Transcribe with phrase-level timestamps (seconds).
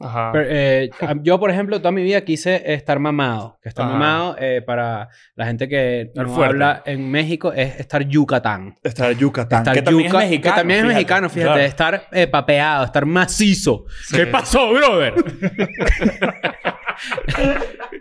[0.00, 0.30] Ajá.
[0.32, 0.90] Pero, eh,
[1.22, 3.58] yo, por ejemplo, toda mi vida quise estar mamado.
[3.62, 3.94] Que estar Ajá.
[3.94, 8.76] mamado, eh, para la gente que no habla en México, es estar Yucatán.
[8.82, 9.58] Estar Yucatán.
[9.62, 10.54] Estar que también yuca- es mexicano.
[10.54, 10.94] Que también es fíjate.
[10.94, 11.52] mexicano, fíjate.
[11.52, 11.66] Claro.
[11.68, 13.84] Estar eh, papeado, estar macizo.
[14.06, 14.16] Sí.
[14.16, 15.14] ¿Qué pasó, brother?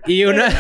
[0.06, 0.48] Y una...
[0.48, 0.58] Es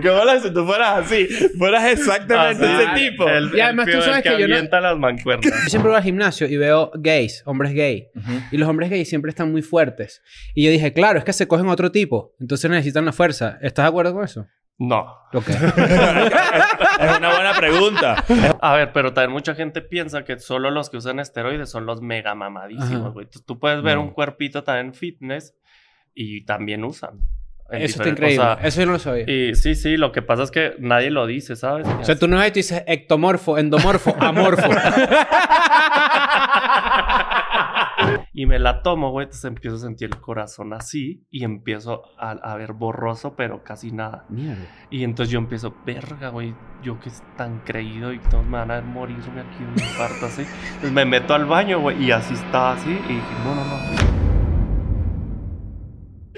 [0.00, 1.26] que bola si tú fueras así.
[1.58, 3.28] Fueras exactamente ese tipo.
[3.28, 5.44] El, Y además el tú sabes el que yo no- las mancuernas.
[5.44, 8.08] Yo siempre voy al gimnasio y veo gays, hombres gay.
[8.14, 8.32] Ujú.
[8.52, 10.22] Y los hombres gays siempre están muy fuertes.
[10.54, 12.34] Y yo dije, claro, es que se cogen otro tipo.
[12.40, 13.58] Entonces necesitan la fuerza.
[13.62, 14.46] ¿Estás de acuerdo con eso?
[14.78, 15.14] No.
[15.34, 15.48] Ok.
[15.50, 18.24] es una buena pregunta.
[18.62, 22.00] A ver, pero también mucha gente piensa que solo los que usan esteroides son los
[22.00, 23.26] mega mamadísimos, güey.
[23.26, 24.04] Tú, tú puedes ver No.
[24.04, 25.54] un cuerpito también fitness
[26.22, 27.22] y también usan.
[27.70, 28.40] Eso está increíble.
[28.40, 29.24] o sea, eso yo no lo sabía.
[29.30, 31.86] y sí, sí, lo que pasa es que nadie lo dice, ¿sabes?
[31.86, 34.68] O sea, tú no ves y dices ectomorfo, endomorfo, amorfo.
[38.32, 42.32] Y me la tomo, güey, entonces empiezo a sentir el corazón así y empiezo a,
[42.32, 44.26] a ver borroso, pero casi nada.
[44.28, 44.66] Mierda.
[44.90, 48.70] Y entonces yo empiezo, verga, güey, yo que es tan creído y todos me van
[48.72, 50.42] a ver morirme aquí de un infarto así.
[50.42, 52.90] Entonces me meto al baño, güey, y así estaba así.
[52.90, 54.19] Y dije, no, no, no.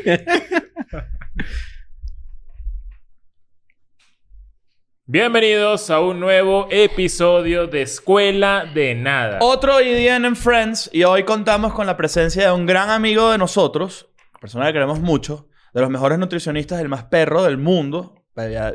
[5.06, 9.38] Bienvenidos a un nuevo episodio de Escuela de Nada.
[9.40, 10.90] Otro IDN en Friends.
[10.92, 14.08] Y hoy contamos con la presencia de un gran amigo de nosotros.
[14.40, 15.48] Persona que queremos mucho.
[15.72, 18.16] De los mejores nutricionistas, el más perro del mundo.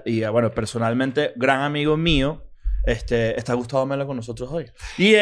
[0.06, 2.46] Y, y, bueno, personalmente, gran amigo mío.
[2.86, 4.72] Este, está Gustavo Melo con nosotros hoy.
[4.98, 5.14] Y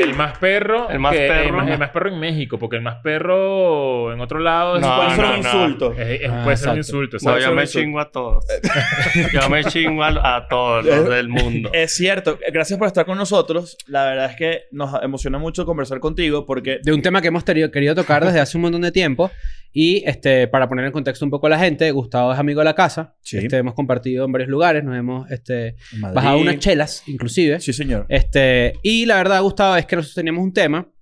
[0.00, 0.88] El más perro.
[0.90, 1.44] El más que- perro.
[1.48, 4.82] El más, el más perro en México, porque el más perro en otro lado es-
[4.82, 5.36] No, puede ser un no.
[5.36, 5.92] insulto.
[5.92, 6.78] es- es- Ah, puede ser un exacto.
[6.78, 7.16] insulto.
[7.16, 7.44] No, ¿sabes?
[7.44, 8.44] yo me chingo a todos.
[9.32, 11.70] yo me chingo a, a todos los del mundo.
[11.72, 12.38] Es cierto.
[12.52, 13.76] Gracias por estar con nosotros.
[13.86, 17.44] La verdad es que nos emociona mucho conversar contigo porque De un tema que hemos
[17.44, 19.30] tenido- querido tocar desde hace un montón de tiempo.
[19.72, 22.66] Y este, para poner en contexto un poco a la gente, Gustavo es amigo de
[22.66, 23.16] la casa.
[23.22, 23.38] Sí.
[23.38, 27.60] Este, hemos compartido en varios lugares, nos hemos este, bajado unas chelas, inclusive.
[27.60, 28.06] Sí, señor.
[28.08, 30.92] Este, y la verdad, Gustavo, es que nosotros teníamos un tema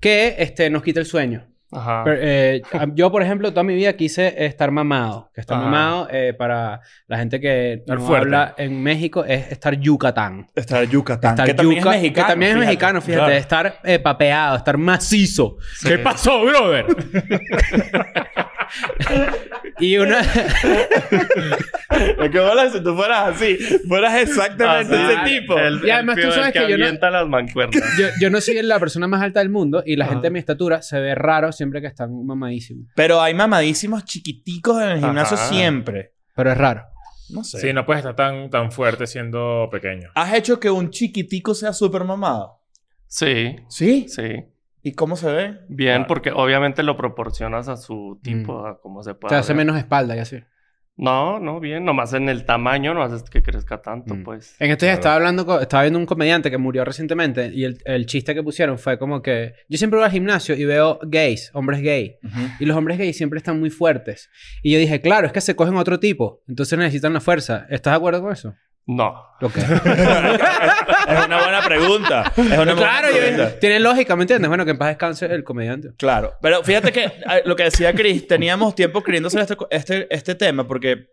[0.00, 1.47] que este, nos quita el sueño.
[1.70, 2.02] Ajá.
[2.04, 2.62] Pero, eh,
[2.94, 5.30] yo, por ejemplo, toda mi vida quise estar mamado.
[5.34, 5.66] Que estar Ajá.
[5.66, 10.46] mamado, eh, para la gente que no habla en México, es estar Yucatán.
[10.54, 11.32] Estar Yucatán.
[11.32, 12.26] Estar que también es mexicano.
[12.26, 12.66] Que también es fíjate.
[12.66, 13.24] mexicano, fíjate.
[13.24, 13.38] Claro.
[13.38, 15.56] Estar eh, papeado, estar macizo.
[15.78, 15.88] Sí.
[15.88, 16.86] ¿Qué pasó, brother?
[19.80, 20.20] Y una...
[21.90, 23.56] Es que bola si tú fueras así.
[23.88, 25.58] Fueras exactamente ese tipo.
[25.58, 27.82] El, Y además el tú sabes que yo no- avienta las mancuernas.
[27.98, 30.14] yo, yo no soy la persona más alta del mundo y la Ajá.
[30.14, 32.86] gente de mi estatura se ve raro siempre que están mamadísimos.
[32.94, 35.48] Pero hay mamadísimos chiquiticos en el gimnasio Ajá.
[35.48, 36.12] siempre.
[36.34, 36.84] Pero es raro.
[37.30, 37.60] No sé.
[37.60, 40.10] Sí, no puedes estar tan, tan fuerte siendo pequeño.
[40.14, 42.60] ¿Has hecho que un chiquitico sea súper mamado?
[43.06, 44.06] Sí, ¿Sí?
[44.08, 44.44] sí.
[44.82, 45.58] ¿Y cómo se ve?
[45.68, 46.06] Bien, Claro.
[46.08, 49.30] porque obviamente lo proporcionas a su tipo, a cómo se puede.
[49.30, 49.58] Te hace ver.
[49.66, 50.38] menos espalda y así.
[51.00, 51.84] No, no, bien.
[51.84, 54.24] Nomás en el tamaño no haces que crezca tanto, Mm.
[54.24, 54.56] pues.
[54.58, 57.78] En estos días estaba hablando, con- estaba viendo un comediante que murió recientemente y el,
[57.84, 61.52] el chiste que pusieron fue como que yo siempre voy al gimnasio y veo gays,
[61.54, 62.16] hombres gay.
[62.58, 64.28] Y los hombres gays siempre están muy fuertes.
[64.60, 66.42] Y yo dije, claro, es que se cogen otro tipo.
[66.48, 67.66] Entonces necesitan la fuerza.
[67.70, 68.54] ¿Estás de acuerdo con eso?
[68.88, 69.26] No.
[69.40, 69.56] Ok.
[69.58, 72.32] es una buena pregunta.
[72.36, 73.60] Es una claro, buena yo- pregunta.
[73.60, 74.48] tiene lógica, ¿me entiendes?
[74.48, 75.90] Bueno, que en paz descanse el comediante.
[75.96, 76.34] Claro.
[76.42, 77.12] Pero fíjate que
[77.44, 81.10] lo que decía Chris, teníamos tiempo queriendo hacer este, este, este tema porque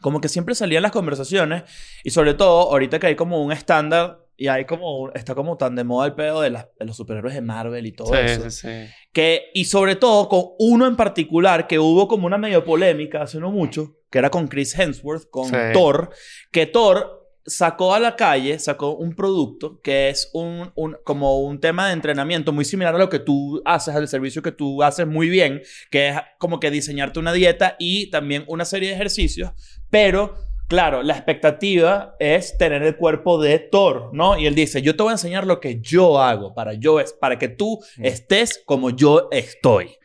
[0.00, 1.62] como que siempre salían las conversaciones
[2.04, 5.76] y sobre todo ahorita que hay como un estándar y hay como está como tan
[5.76, 8.50] de moda el pedo de, las- de los superhéroes de Marvel y todo Sí, eso.
[8.50, 8.92] sí, sí.
[9.14, 13.38] Que, y sobre todo con uno en particular que hubo como una medio polémica hace
[13.40, 15.56] no mucho, que era con Chris Hemsworth, con Sí.
[15.72, 16.10] Thor,
[16.50, 21.60] que Thor sacó a la calle, sacó un producto que es un, un- como un
[21.60, 25.06] tema de entrenamiento muy similar a lo que tú haces, al servicio que tú haces
[25.06, 29.50] muy bien, que es como que diseñarte una dieta y también una serie de ejercicios,
[29.90, 30.34] pero
[30.68, 34.38] claro, la expectativa es tener el cuerpo de Thor, ¿no?
[34.38, 37.12] Y él dice, yo te voy a enseñar lo que yo hago para, yo es,
[37.12, 39.96] para que tú estés como yo estoy.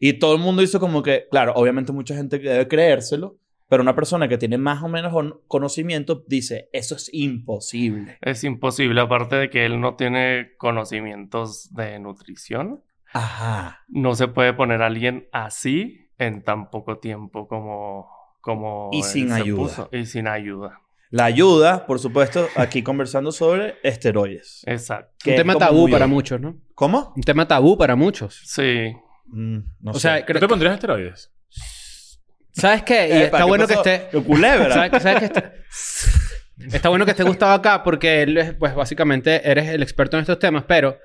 [0.00, 3.36] Y todo el mundo hizo como que, claro, obviamente mucha gente debe creérselo,
[3.68, 8.18] pero una persona que tiene más o menos con- conocimiento dice, eso es imposible.
[8.20, 12.82] Es imposible, aparte de que él no tiene conocimientos de nutrición.
[13.14, 13.84] Ajá.
[13.88, 18.08] No se puede poner a alguien así en tan poco tiempo como,
[18.42, 19.62] como Y sin se ayuda.
[19.62, 19.88] puso.
[19.90, 20.80] Y sin ayuda.
[21.10, 24.62] La ayuda, por supuesto, aquí conversando sobre esteroides.
[24.66, 25.12] Exacto.
[25.22, 26.56] que un tema tabú para muchos, ¿no?
[26.74, 27.12] ¿Cómo?
[27.16, 28.42] Un tema tabú para muchos.
[28.44, 28.92] Sí.
[29.26, 30.00] Mm, no o sé.
[30.00, 31.32] sea, ¿Tú creo te pondrías esteroides?
[32.52, 33.08] ¿sabes qué?
[33.08, 34.08] Y Epa, está ¿qué bueno que esté...
[34.10, 34.74] ¡Qué culebra!
[34.74, 35.52] ¿Sabes, sabes que está...
[36.76, 40.22] está bueno que esté Gustavo acá porque él, es, pues básicamente eres el experto en
[40.22, 40.98] estos temas, pero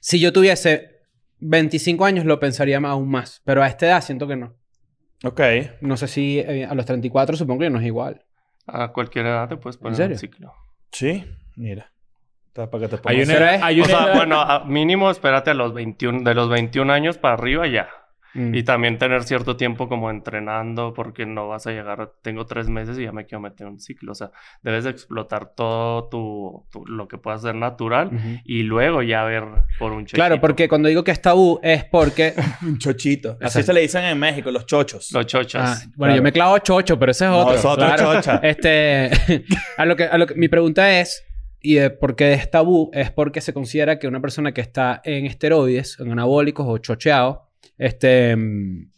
[0.00, 1.00] si yo tuviese
[1.40, 3.42] 25 años lo pensaría aún más.
[3.44, 4.54] Pero a esta edad siento que no.
[5.24, 5.40] Ok.
[5.80, 8.24] No sé si eh, a los 34 supongo que no es igual.
[8.66, 10.14] A cualquier edad te puedes poner serio?
[10.14, 10.52] un ciclo.
[10.92, 11.24] Sí,
[11.56, 11.92] mira.
[12.48, 15.10] Está Para que te Hay pongas- una, hay O una sea, edad- bueno, a- mínimo
[15.10, 17.88] espérate a los 21, de los 21 años para arriba ya.
[18.36, 18.54] Mm.
[18.54, 22.98] Y también tener cierto tiempo como entrenando porque no vas a llegar, tengo tres meses
[22.98, 24.12] y ya me quiero meter un ciclo.
[24.12, 24.30] O sea,
[24.62, 28.10] debes de explotar todo tu, tu- lo que puedas hacer natural
[28.44, 29.44] y luego ya ver
[29.78, 30.16] por un chequito.
[30.16, 32.34] Claro, porque cuando digo que es tabú es porque...
[32.62, 33.30] Un chochito.
[33.40, 33.66] Así Exacto.
[33.66, 35.10] se le dicen en México, los chochos.
[35.12, 35.62] Los chochos.
[35.64, 37.54] Ah, bueno, yo me clavo chocho, pero ese es No, otro.
[37.54, 38.12] es otro Claro.
[38.14, 38.36] chocha.
[38.42, 39.10] Este,
[39.78, 41.24] a lo que, a lo que mi pregunta es,
[41.60, 45.00] y de por qué es tabú, es porque se considera que una persona que está
[45.04, 47.45] en esteroides, en anabólicos o chocheado,
[47.78, 48.90] este, mm,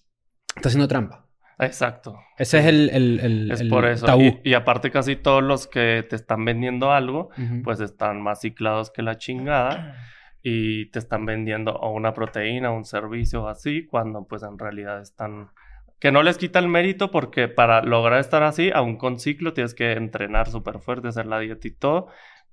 [0.56, 1.25] está haciendo trampa.
[1.60, 2.16] Exacto.
[2.38, 4.06] Ese es el, el, el- Es el por eso.
[4.06, 4.22] tabú.
[4.22, 7.30] Y, y aparte casi todos los que te están vendiendo algo,
[7.64, 9.96] pues están más ciclados que la chingada
[10.40, 15.48] y te están vendiendo o una proteína, un servicio así, cuando pues en realidad están...
[15.98, 19.75] Que no les quita el mérito porque para lograr estar así, aún con ciclo, tienes
[19.75, 22.06] que entrenar súper fuerte, hacer la dieta y todo.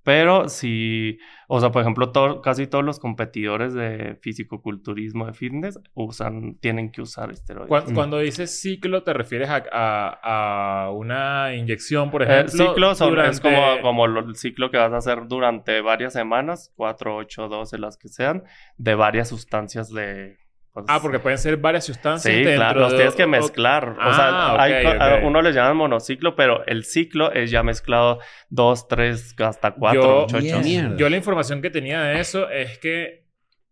[0.06, 1.18] Pero si,
[1.48, 6.92] o sea, por ejemplo, todo- casi todos los competidores de fisicoculturismo, de fitness, usan, tienen
[6.92, 7.68] que usar esteroides.
[7.70, 7.96] Cuan- Mm.
[7.96, 12.68] Cuando dices ciclo, ¿te refieres a, a- a una inyección, por Eh, ejemplo?
[12.68, 16.72] ciclos son, durante- es como, como el ciclo que vas a hacer durante varias semanas,
[16.76, 18.44] 4, 8, 12, las que sean,
[18.78, 20.38] de varias sustancias de...
[20.76, 23.28] pues, Ah, porque pueden ser varias sustancias Sí, dentro claro, los de- tienes que o-
[23.30, 23.90] mezclar.
[23.90, 27.50] o Ah, sea, hay ok, co- a uno le llaman monociclo, pero el ciclo es
[27.50, 28.20] ya mezclado
[28.50, 30.64] dos, tres, hasta cuatro Yo- muchachos.
[30.66, 30.98] Mierda.
[30.98, 33.26] Yo la información que tenía de eso es que,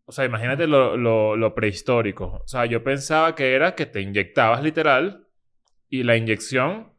[0.05, 2.41] o sea, imagínate lo, lo- lo prehistórico.
[2.43, 5.27] O sea, yo pensaba que era que te inyectabas literal
[5.89, 6.93] y la inyección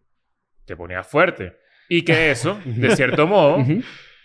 [0.67, 1.57] te ponía fuerte.
[1.89, 3.65] Y que eso, de cierto modo,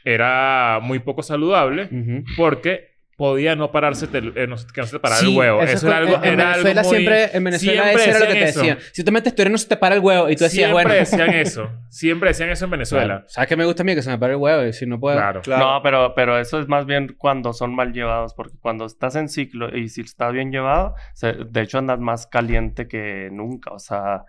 [0.04, 1.90] era muy poco saludable
[2.38, 2.89] porque
[3.20, 5.62] podía no pararse, te- eh, no, que no se te parara Sí, el huevo.
[5.62, 8.10] eso Eso, es era algo, en era algo Venezuela muy- siempre, en Venezuela siempre eso
[8.12, 8.76] era lo que te decían eso.
[8.76, 8.94] decían.
[8.94, 10.74] Si tú te metes teoría no se te para el huevo y tú decías, Siempre
[10.74, 11.70] bueno, decían eso.
[11.90, 13.06] Siempre decían eso en Venezuela.
[13.06, 13.24] Claro.
[13.28, 13.94] ¿sabes qué me gusta a mí?
[13.94, 15.18] Que se me para el huevo y si no puedo...
[15.18, 15.42] Claro.
[15.42, 15.66] Claro.
[15.66, 19.28] No, pero, pero eso es más bien cuando son mal llevados, porque cuando estás en
[19.28, 23.80] ciclo y si está bien llevado, se- de hecho andas más caliente que nunca, o
[23.80, 24.24] sea,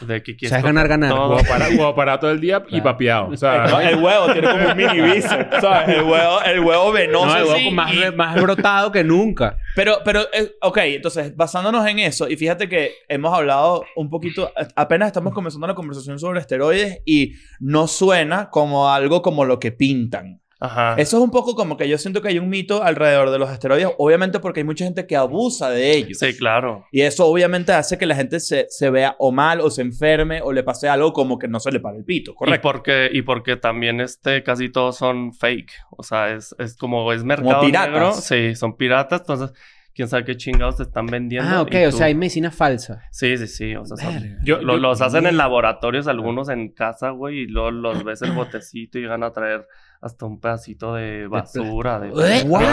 [0.00, 1.10] de que quieres Sabes coger ganar, ganar.
[1.10, 1.36] todo.
[1.36, 2.84] Huevo para, huevo parado todo el día y Claro.
[2.84, 3.26] papeado.
[3.28, 5.88] O sea, El, el huevo tiene como un mini bíceps, ¿sabes?
[5.98, 7.26] El huevo, el huevo venoso.
[7.26, 9.58] No, el huevo así, más, y- más brotado que nunca.
[9.74, 14.52] Pero, pero, eh, ok, entonces, basándonos en eso, y fíjate que hemos hablado un poquito,
[14.76, 19.72] apenas estamos comenzando la conversación sobre esteroides y no suena como algo como lo que
[19.72, 20.43] pintan.
[20.60, 20.94] Ajá.
[20.96, 23.50] Eso es un poco como que yo siento que hay un mito alrededor de los
[23.50, 26.18] esteroides, obviamente porque hay mucha gente que abusa de ellos.
[26.18, 26.86] Sí, claro.
[26.92, 30.40] Y eso obviamente hace que la gente se, se vea o mal o se enferme
[30.42, 32.62] o le pase algo como que no se le para el pito, Y ¿correcto?
[32.62, 35.72] porque, y porque también este, casi todos son fake.
[35.90, 37.90] O sea, es, es como es mercado piratas.
[37.90, 38.12] negro.
[38.14, 39.20] Sí, son piratas.
[39.22, 39.52] Entonces,
[39.94, 41.48] quién sabe qué chingados te están vendiendo.
[41.50, 41.72] Ah, ok.
[41.74, 43.02] y O tú- sea, hay medicina falsa.
[43.10, 43.76] Sí, sí, sí.
[43.76, 44.38] O sea, son- Verga.
[44.44, 48.22] yo, lo- yo- los hacen en laboratorios, algunos en casa, güey, y luego los ves
[48.22, 49.66] el botecito y llegan a traer
[50.04, 51.98] hasta un pedacito de basura.
[51.98, 52.08] De...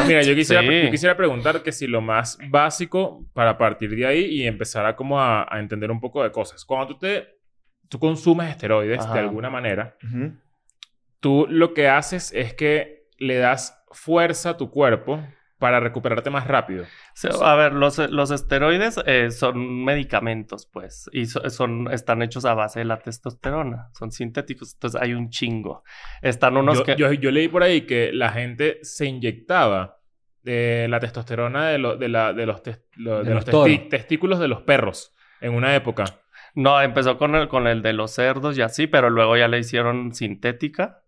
[0.05, 0.83] Mira, yo quisiera, Sí.
[0.83, 4.95] yo quisiera preguntar que si lo más básico para partir de ahí y empezar a
[4.95, 6.65] como a, a entender un poco de cosas.
[6.65, 7.39] Cuando tú te
[7.87, 9.13] tú consumes esteroides Ajá.
[9.13, 9.95] de alguna manera,
[11.19, 15.21] tú lo que haces es que le das fuerza a tu cuerpo
[15.61, 16.83] para recuperarte más rápido.
[17.41, 22.53] A ver, los, los esteroides eh, son medicamentos, pues, y so- son, están hechos a
[22.53, 25.83] base de la testosterona, son sintéticos, entonces hay un chingo.
[26.21, 26.95] Están unos yo, que...
[26.97, 29.99] yo- yo leí por ahí que la gente se inyectaba
[30.43, 33.45] eh, la testosterona de, lo- de, la- de los, tes- lo- De de los los
[33.45, 33.67] toros.
[33.69, 36.03] testi- testículos de los perros en una época.
[36.55, 39.59] No, empezó con el, con el de los cerdos y así, pero luego ya le
[39.59, 41.00] hicieron sintética.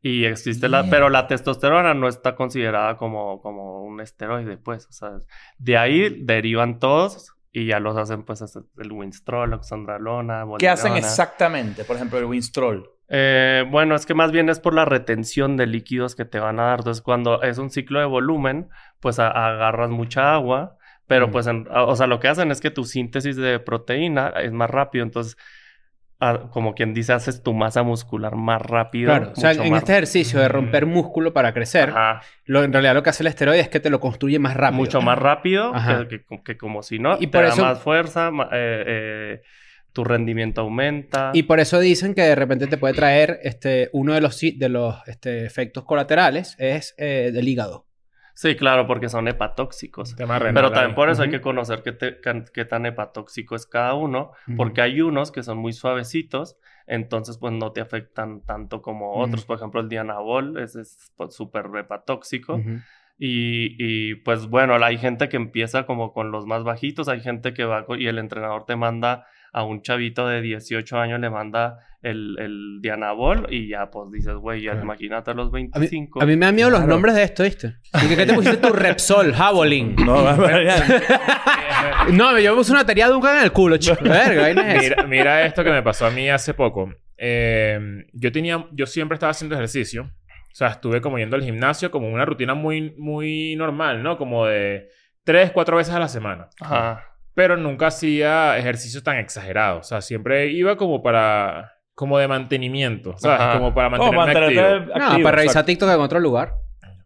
[0.00, 0.88] Y existe la...
[0.88, 4.86] Pero la testosterona no está considerada como, como un esteroide, pues.
[4.86, 5.10] O sea,
[5.58, 10.96] de ahí derivan todos y ya los hacen, pues, hacer el Winstrol, Oxandrolona, ¿Qué hacen
[10.96, 11.84] exactamente?
[11.84, 12.88] Por ejemplo, el Winstrol.
[13.08, 16.60] Eh, bueno, es que más bien es por la retención de líquidos que te van
[16.60, 16.80] a dar.
[16.80, 18.68] Entonces, cuando es un ciclo de volumen,
[19.00, 20.76] pues agarras mucha agua,
[21.06, 21.30] pero Mm.
[21.32, 24.68] pues, en- o sea, lo que hacen es que tu síntesis de proteína es más
[24.70, 25.02] rápido.
[25.04, 25.36] Entonces,
[26.20, 29.10] a- como quien dice, haces tu masa muscular más rápido.
[29.10, 29.32] Claro.
[29.32, 32.72] O sea, mucho en más- este ejercicio de romper músculo para crecer, Ajá, lo, en
[32.72, 34.78] realidad lo que hace el esteroide es que te lo construye más rápido.
[34.78, 35.72] mucho más rápido
[36.08, 37.14] que, que- que como si no.
[37.16, 39.42] Y te por da eso- más fuerza, eh, eh,
[39.92, 41.30] tu rendimiento aumenta.
[41.34, 44.68] Y por eso dicen que de repente te puede traer este, uno de los, de
[44.68, 47.86] los este, efectos colaterales es eh, del hígado.
[48.40, 50.14] Sí, claro, porque son hepatóxicos.
[50.16, 53.66] Renal Pero también por eso hay que conocer qué, te- can- qué tan hepatóxico es
[53.66, 54.56] cada uno, Ujú.
[54.56, 59.44] porque hay unos que son muy suavecitos, entonces pues no te afectan tanto como otros.
[59.44, 62.62] Por ejemplo, el dianabol ese es pues, súper hepatóxico.
[63.18, 67.52] Y, y, pues bueno, hay gente que empieza como con los más bajitos, hay gente
[67.52, 71.80] que va y el entrenador te manda a un chavito de 18 años, le manda
[72.02, 74.84] el, el Dianabol y ya pues dices, güey, ya Claro.
[74.84, 76.22] imagínate a los A mí, 25.
[76.22, 77.74] a mí me dan miedo los nombres de esto, ¿viste?
[78.04, 79.96] ¿Y qué te pusiste tu Repsol, Javelin?
[79.96, 80.22] No,
[82.12, 84.02] No, yo me puse una teoría de un en el culo, chico.
[84.02, 86.92] Verga, es mira esto que me pasó a mí hace poco.
[87.16, 88.66] Eh, yo tenía...
[88.72, 90.02] Yo siempre estaba haciendo ejercicio.
[90.04, 94.16] O sea, estuve como yendo al gimnasio como una rutina muy, muy normal, ¿no?
[94.16, 94.88] Como de
[95.24, 96.48] tres, cuatro veces a la semana.
[96.60, 97.04] Ajá.
[97.34, 99.80] Pero nunca hacía ejercicios tan exagerados.
[99.80, 101.74] O sea, siempre iba como para...
[101.98, 103.16] Como de mantenimiento.
[103.18, 103.40] ¿Sabes?
[103.40, 103.58] Ajá.
[103.58, 104.98] Como para Oh, mantenerme mantenerte activo.
[105.18, 105.66] No, para revisar exacto.
[105.66, 106.54] TikTok en otro lugar.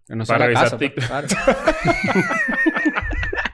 [0.06, 1.08] Que no sea Para la revisar casa, pues, TikTok.
[1.08, 1.26] claro.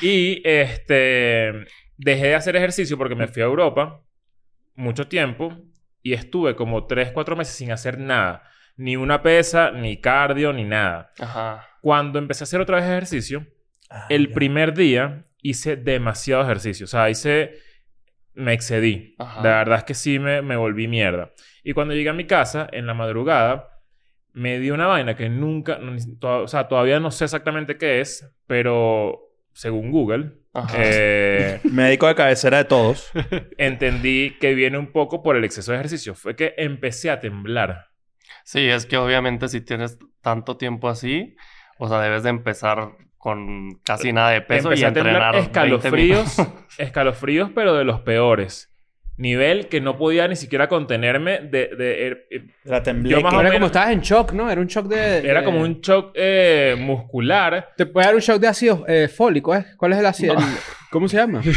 [0.00, 1.52] Y este
[1.96, 4.00] dejé de hacer ejercicio porque me fui a Europa
[4.74, 5.56] mucho tiempo
[6.02, 8.42] y estuve como 3, 4 meses sin hacer nada.
[8.76, 11.12] Ni una pesa, ni cardio, ni nada.
[11.18, 11.68] Ajá.
[11.80, 13.46] Cuando empecé a hacer otra vez ejercicio,
[13.90, 14.34] Ah, el ya.
[14.34, 16.84] primer día hice demasiado ejercicio.
[16.84, 17.58] O sea, hice...
[18.34, 19.14] Me excedí.
[19.18, 19.42] Ajá.
[19.42, 21.32] La verdad es que sí me, me volví mierda.
[21.62, 23.68] Y cuando llegué a mi casa, en la madrugada,
[24.32, 25.78] me dio una vaina que nunca...
[25.78, 29.20] no, ni- to- o sea, todavía no sé exactamente qué es, pero
[29.52, 30.32] según Google,
[30.76, 33.10] eh, Médico de cabecera de todos.
[33.58, 36.14] entendí que viene un poco por el exceso de ejercicio.
[36.14, 37.86] Fue que empecé a temblar.
[38.44, 41.36] Sí, es que obviamente si tienes tanto tiempo así,
[41.78, 42.92] o sea, debes de empezar
[43.24, 46.36] con casi nada de peso empecé y a entrenar 20 escalofríos,
[46.78, 48.70] escalofríos, pero de los peores.
[49.16, 51.68] Nivel que no podía ni siquiera contenerme de...
[51.74, 53.12] de- er- eh, La temblé.
[53.12, 54.50] Yo más o Era menos- como estabas en shock, ¿no?
[54.50, 55.18] Era un shock de...
[55.26, 57.70] era de- como un shock eh, muscular.
[57.78, 59.64] Te puede dar un shock de ácido eh, fólico, ¿eh?
[59.78, 60.34] ¿Cuál es el ácido?
[60.34, 60.44] el-
[60.90, 61.42] ¿Cómo se llama?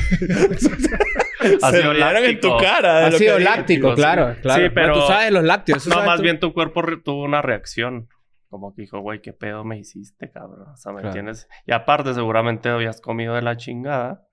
[1.39, 2.57] Se Ácido hablaron en tu láctico.
[2.57, 2.95] cara.
[3.01, 4.63] de lo ácido que láctico, claro, claro.
[4.63, 5.85] Sí, pero- tú sabes los lácteos.
[5.87, 6.23] No, sabes más tú.
[6.23, 8.07] bien tu cuerpo tuvo una reacción.
[8.49, 10.69] Como que dijo, güey, ¿qué pedo me hiciste, cabrón?
[10.69, 11.09] O sea, ¿me Claro.
[11.09, 11.47] entiendes?
[11.65, 14.23] Y aparte, seguramente habías comido de la chingada.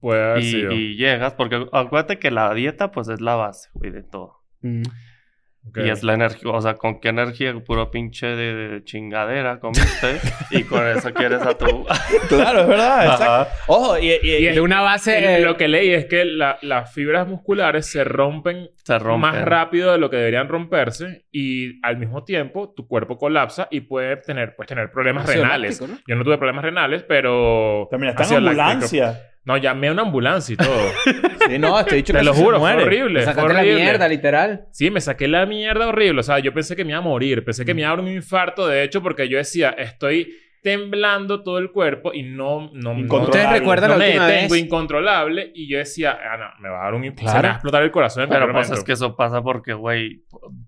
[0.00, 0.72] Puede Y, sido.
[0.72, 4.42] y llegas, porque acuérdate que la dieta, pues, es la base, güey, de todo.
[4.60, 4.82] Mm.
[5.76, 7.54] Y es la energía, o sea, ¿con qué energía?
[7.64, 10.18] Puro pinche de, de chingadera comiste.
[10.50, 11.86] y con eso quieres a tu...
[12.28, 13.04] Claro, es verdad.
[13.06, 13.54] exacto.
[13.68, 15.36] Ojo, y, y- Y y- De una base...
[15.36, 19.20] Eh, lo que leí es que la- las fibras musculares se rompen Se rompe.
[19.28, 23.82] más rápido de lo que deberían romperse y al mismo tiempo tu cuerpo colapsa y
[23.82, 25.80] puede tener, puedes tener problemas renales.
[26.08, 27.86] Yo no tuve problemas renales, pero...
[27.88, 28.88] terminaste en ácido láctico.
[29.44, 30.68] No, llamé a una ambulancia y todo.
[31.48, 32.84] Sí, no, este dicho Te lo se juro, fue muere.
[32.84, 33.22] horrible.
[33.24, 34.66] Fue sacaste la mierda, literal.
[34.70, 36.20] Sí, me saqué la mierda horrible.
[36.20, 37.44] O sea, yo pensé que me iba a morir.
[37.44, 40.32] Pensé que me iba a dar un infarto, de hecho, porque yo decía, estoy
[40.62, 42.70] temblando todo el cuerpo y no...
[42.72, 42.92] no.
[43.22, 44.62] ¿Ustedes recuerdan no la me última detengo, vez?
[44.62, 45.50] incontrolable.
[45.52, 47.02] Y yo decía, ah, no, me va a dar un...
[47.10, 47.30] Claro.
[47.32, 49.72] Se me va a explotar el corazón Pero cualquier pues es que eso pasa porque,
[49.74, 50.22] güey,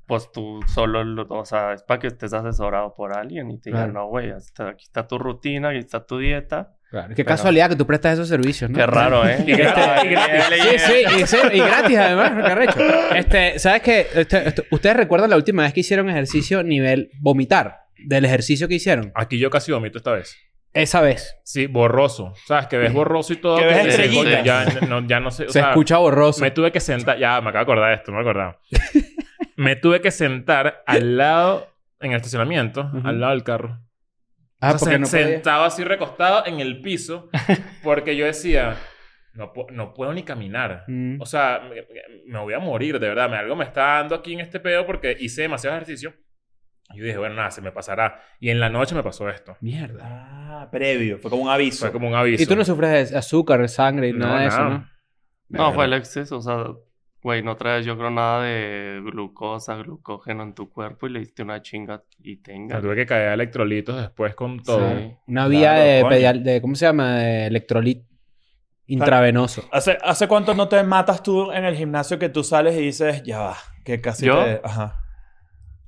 [0.07, 3.71] pues tú solo, lo- o sea, es para que estés asesorado por alguien y te
[3.71, 3.93] digan, Claro.
[4.07, 6.73] no, güey, aquí está tu rutina, aquí está tu dieta.
[6.95, 7.09] Claro.
[7.09, 8.79] Qué Pero- casualidad que tú prestas esos servicios, ¿no?
[8.79, 9.43] Qué raro, ¿eh?
[9.45, 10.45] Y gratis, y gratis.
[10.49, 12.79] Sí, sí, y, sí, y gratis además, qué arrecho.
[13.17, 14.07] Este, ¿sabes qué?
[14.15, 17.87] Este, este, ¿Ustedes recuerdan la última vez que hicieron ejercicio nivel vomitar?
[17.99, 19.11] Del ejercicio que hicieron.
[19.17, 20.37] Aquí yo casi vomito esta vez.
[20.73, 21.37] Esa vez.
[21.43, 22.33] Sí, borroso.
[22.47, 22.69] ¿Sabes?
[22.69, 23.59] Que ves borroso y todo.
[23.59, 24.45] Que ves.
[24.45, 25.45] Ya no, ya no sé.
[25.45, 26.43] o Se sea, escucha borroso.
[26.43, 27.19] Me tuve que sentar...
[27.19, 28.13] Ya, me acabo de acordar de esto.
[28.13, 28.61] No me acordaba.
[29.57, 31.67] me tuve que sentar al lado...
[31.99, 32.89] En el estacionamiento.
[33.03, 33.81] Al lado del carro.
[34.65, 35.27] Ah, O sea, porque no podía.
[35.27, 37.29] sentado así recostado en el piso.
[37.83, 38.77] Porque yo decía...
[39.35, 40.85] No, no puedo ni caminar.
[40.87, 41.21] Mm.
[41.21, 41.85] O sea, me,
[42.27, 43.29] me voy a morir, de verdad.
[43.29, 46.15] Me, algo me está dando aquí en este pedo porque hice demasiado ejercicio.
[46.93, 48.21] Y yo dije, bueno, nada, se me pasará.
[48.39, 49.57] Y en la noche me pasó esto.
[49.61, 50.03] Mierda.
[50.05, 51.19] Ah, previo.
[51.19, 51.81] Fue como un aviso.
[51.81, 52.43] Fue como un aviso.
[52.43, 54.65] Y tú no sufres de azúcar, sangre y No, nada de eso.
[54.69, 54.89] ¿no?
[55.49, 56.67] No, fue el exceso, o sea,
[57.25, 61.43] güey, no traes yo creo nada de glucosa, glucógeno en tu cuerpo y le diste
[61.43, 62.75] una chinga y O tenga.
[62.77, 64.89] sea, tuve que caer electrolitos después con todo.
[64.97, 65.13] Sí.
[65.27, 66.11] Una vía Claro, de, coño.
[66.15, 66.61] pedial- de...
[66.61, 67.17] ¿Cómo se llama?
[67.17, 68.05] De electrolit
[68.87, 69.65] intravenoso.
[69.73, 73.23] ¿Hace, ¿Hace cuánto no te matas tú en el gimnasio que tú sales y dices,
[73.23, 74.45] ya va, que casi ¿Yo?
[74.45, 74.61] te...
[74.63, 75.01] Ajá.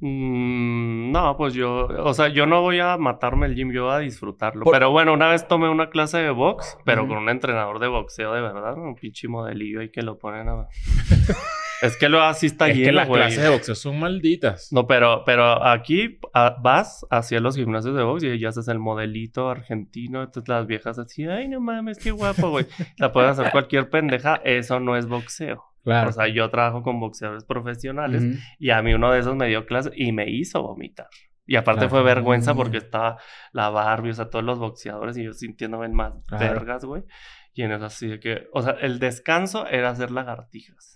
[0.01, 3.95] Mm, no, pues yo, o sea, yo no voy a matarme el gym, yo voy
[3.95, 4.65] a disfrutarlo.
[4.65, 7.89] Por- Pero bueno, una vez tomé una clase de box, pero con un entrenador de
[7.89, 10.67] boxeo de verdad, un pinche modelillo ahí que lo ponen a...
[11.83, 13.21] es que lo así está Es que lleno, las güey.
[13.23, 14.73] clases de boxeo son malditas.
[14.73, 16.19] No, pero, pero aquí
[16.63, 20.23] vas hacia los gimnasios de box y ya haces el modelito argentino.
[20.23, 22.67] Entonces las viejas así, ay, no mames, qué guapo, güey.
[22.99, 24.37] La pueden hacer cualquier pendeja.
[24.45, 25.65] Eso no es boxeo.
[25.87, 26.11] Claro.
[26.11, 28.25] O sea, yo trabajo con boxeadores profesionales
[28.59, 31.07] y a mí uno de esos me dio clase y me hizo vomitar.
[31.47, 31.91] Y aparte Claro.
[31.91, 32.57] fue vergüenza Mm.
[32.57, 33.19] porque estaba
[33.53, 36.55] la Barbie, o sea, todos los boxeadores y yo sintiéndome más Claro.
[36.55, 37.05] vergas, güey.
[37.55, 40.95] Y en eso así de que, o sea, el descanso era hacer lagartijas.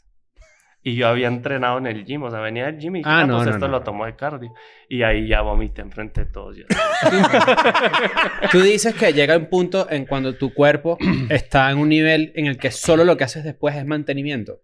[0.83, 3.27] Y yo había entrenado en el gym, o sea, venía del gym y Ah, ah,
[3.27, 3.73] no, pues no, esto no.
[3.79, 4.51] lo tomo de cardio.
[4.89, 6.57] Y ahí ya vomité enfrente de todos.
[6.57, 6.65] ya.
[8.51, 12.47] Tú dices que llega un punto en cuando tu cuerpo está en un nivel en
[12.47, 14.61] el que solo lo que haces después es mantenimiento.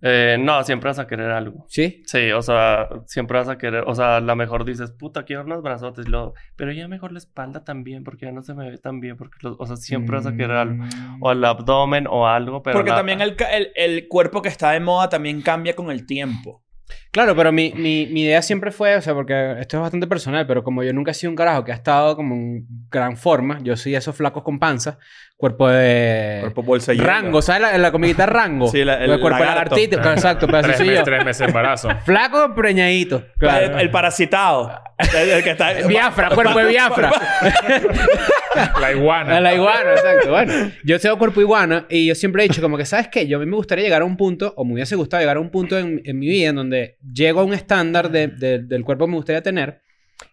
[0.00, 1.66] Eh, no, siempre vas a querer algo.
[1.68, 2.02] ¿Sí?
[2.06, 5.42] Sí, o sea, siempre vas a querer, o sea, a lo mejor dices, puta, quiero
[5.44, 8.70] unos brazotes, y luego, pero ya mejor la espalda también, porque ya no se me
[8.70, 10.84] ve tan bien, porque, los- o sea, siempre vas a querer algo.
[11.20, 12.76] O el abdomen o algo, pero...
[12.78, 16.06] Porque la- también el, el, el cuerpo que está de moda también cambia con el
[16.06, 16.62] tiempo.
[17.10, 20.46] Claro, pero mi, mi, mi idea siempre fue, o sea, porque esto es bastante personal,
[20.46, 23.58] pero como yo nunca he sido un carajo que ha estado como en gran forma,
[23.62, 24.98] yo soy esos flacos con panza,
[25.38, 26.38] cuerpo de...
[26.40, 27.04] Cuerpo bolsa llena.
[27.06, 28.66] rango, ¿sabes la, la comidita rango?
[28.68, 31.88] Sí, la- el cuerpo de lagartito, exacto, tres, meses, tres meses de embarazo.
[32.04, 33.24] Flaco, preñadito.
[33.38, 33.74] Claro.
[33.76, 34.72] El, el parasitado.
[35.16, 35.72] El, el que está...
[35.86, 37.12] Biafra, cuerpo de Biafra.
[38.80, 39.40] La iguana.
[39.40, 40.30] La iguana, exacto.
[40.30, 40.52] Bueno,
[40.84, 43.28] yo tengo cuerpo iguana y yo siempre he dicho como que, ¿sabes qué?
[43.28, 45.40] Yo a mí me gustaría llegar a un punto, o me hubiese gustado llegar a
[45.40, 48.84] un punto en, en mi vida en donde llego a un estándar de- de- del
[48.84, 49.82] cuerpo que me gustaría tener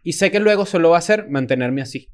[0.04, 2.10] y sé que luego solo va a ser mantenerme así.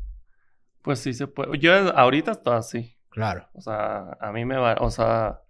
[0.83, 1.57] Pues sí se puede.
[1.59, 2.97] Yo ahorita estoy así.
[3.09, 3.47] Claro.
[3.53, 5.41] O sea, a mí me va, o sea,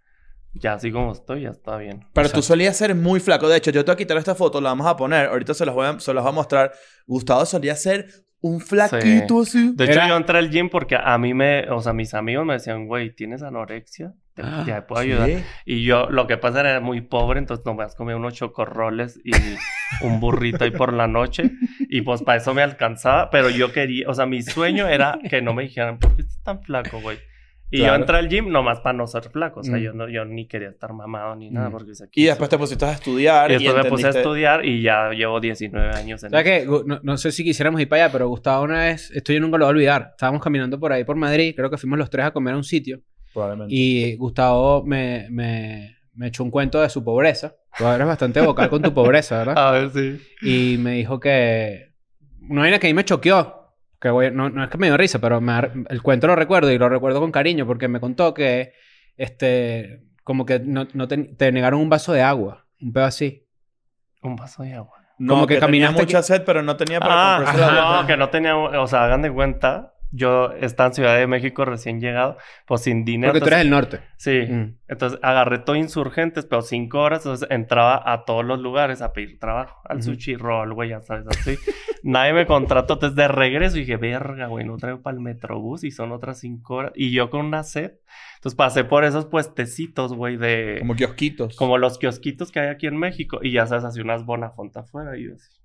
[0.53, 2.05] ya así como estoy, ya está bien.
[2.13, 3.47] Pero tú solías ser muy flaco.
[3.47, 5.27] De hecho, yo te voy a quitar esta foto, la vamos a poner.
[5.27, 6.71] Ahorita se las voy a, se las voy a mostrar.
[7.05, 8.07] Gustavo solía ser
[8.41, 9.71] un flaquito así.
[9.75, 12.45] De hecho, Era- yo entré al gym porque a mí me, o sea, mis amigos
[12.45, 14.13] me decían, güey, ¿tienes anorexia?
[14.41, 15.27] Te, Ah, te puedo ayudar.
[15.29, 15.43] Sí.
[15.65, 19.31] Y yo, lo que pasa era muy pobre, entonces nomás comía unos chocorroles y
[20.01, 21.51] un burrito ahí por la noche.
[21.89, 25.41] Y pues para eso me alcanzaba, pero yo quería, o sea, mi sueño era que
[25.41, 27.17] no me dijeran, ¿por qué estás tan flaco, güey?
[27.74, 27.93] Y Claro.
[27.93, 29.81] yo entré al gym nomás para no ser flaco, o sea, Mm.
[29.81, 31.71] yo, no, yo ni quería estar mamado ni nada, Mm.
[31.71, 32.24] porque aquí.
[32.24, 33.50] Y después te pusiste a estudiar.
[33.50, 36.67] y después me puse a entendiste- estudiar y ya llevo 19 años en ¿Sabes qué?
[36.67, 39.39] Gu- No, no sé si quisiéramos ir para allá, pero Gustavo una vez, esto yo
[39.39, 40.07] nunca lo voy a olvidar.
[40.12, 42.65] Estábamos caminando por ahí por Madrid, creo que fuimos los tres a comer a un
[42.65, 43.00] sitio.
[43.33, 43.73] Probablemente.
[43.73, 47.55] Y Gustavo me, me, me echó un cuento de su pobreza.
[47.77, 49.55] Tú eres bastante vocal con tu pobreza, ¿verdad?
[49.67, 50.21] A ver, sí.
[50.41, 51.93] Y me dijo que...
[52.50, 53.75] Una vaina que a mí me choqueó.
[54.00, 55.53] Que voy- no, no es que me dio risa, pero me
[55.89, 58.73] el cuento lo recuerdo y lo recuerdo con cariño porque me contó que...
[59.17, 60.03] Este...
[60.23, 62.65] Como que no, no te, te negaron un vaso de agua.
[62.79, 63.47] Un pedo así.
[64.21, 64.97] Un vaso de agua.
[65.17, 67.71] No, como que que, tenía caminaste mucha sed, pero no tenía para Ah, comprarse la
[68.01, 71.63] no, que no tenía, o sea, hagan de cuenta, yo estaba en Ciudad de México
[71.65, 73.32] recién llegado, pues sin dinero.
[73.32, 74.02] Porque tú eres del norte.
[74.17, 74.41] Sí.
[74.41, 74.78] Mm.
[74.88, 79.39] Entonces agarré todo insurgentes, pero cinco horas, entonces entraba a todos los lugares a pedir
[79.39, 79.82] trabajo.
[79.86, 80.13] Al Ujú.
[80.13, 81.58] sushi roll, güey, ya sabes, así.
[82.04, 85.91] Nadie me contrató, entonces de regreso dije, verga, güey, no traigo para el metrobús y
[85.91, 86.91] son otras cinco horas.
[86.95, 87.93] Y yo con una sed.
[88.36, 90.78] Entonces pasé por esos puestecitos, güey, de...
[90.80, 91.56] Como kiosquitos.
[91.56, 93.39] Como los kiosquitos que hay aquí en México.
[93.41, 95.61] Y ya sabes, así unas bonafonta afuera y yo así.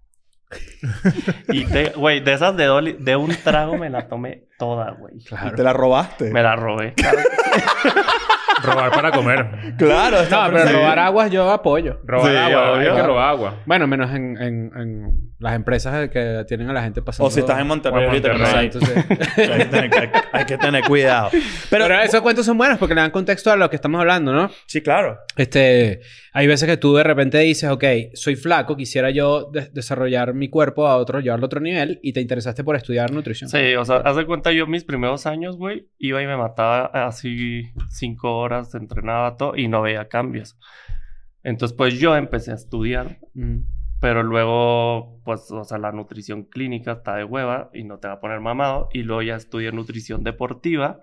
[1.48, 5.14] Y, de- güey, de esas de, doli- de un trago me la tomé toda, güey.
[5.16, 6.30] Y te la robaste.
[6.30, 6.94] Me la robé.
[8.62, 9.74] Robar para comer.
[9.78, 10.20] Claro.
[10.20, 12.00] está No, pero robar aguas yo apoyo.
[12.04, 12.68] Robar Sí, agua.
[12.78, 12.96] Hay obvio.
[12.96, 13.54] que robar agua.
[13.66, 17.28] Bueno, menos en, en, en las empresas que tienen a la gente pasando...
[17.28, 18.66] O si estás en Monterrey, O en ahorita, Monterrey.
[18.66, 19.42] Exacto, sí.
[19.52, 21.28] hay, que tener, hay que tener cuidado.
[21.70, 24.32] Pero, Pero, esos cuentos son buenos porque le dan contexto a lo que estamos hablando,
[24.32, 24.50] ¿no?
[24.66, 25.18] sí, claro.
[25.36, 26.00] Este,
[26.32, 30.48] hay veces que tú de repente dices, ok, soy flaco, quisiera yo de- desarrollar mi
[30.48, 33.50] cuerpo a otro, llevarlo a otro nivel y te interesaste por estudiar nutrición.
[33.50, 36.86] Sí, o sea, haz de cuenta yo mis primeros años, güey, iba y me mataba
[37.06, 40.58] así cinco horas, entrenaba todo y no veía cambios.
[41.42, 43.58] Entonces, pues yo empecé a estudiar, Mm.
[44.00, 48.14] pero luego, pues, o sea, la nutrición clínica está de hueva y no te va
[48.14, 48.88] a poner mamado.
[48.92, 51.02] Y luego ya estudié nutrición deportiva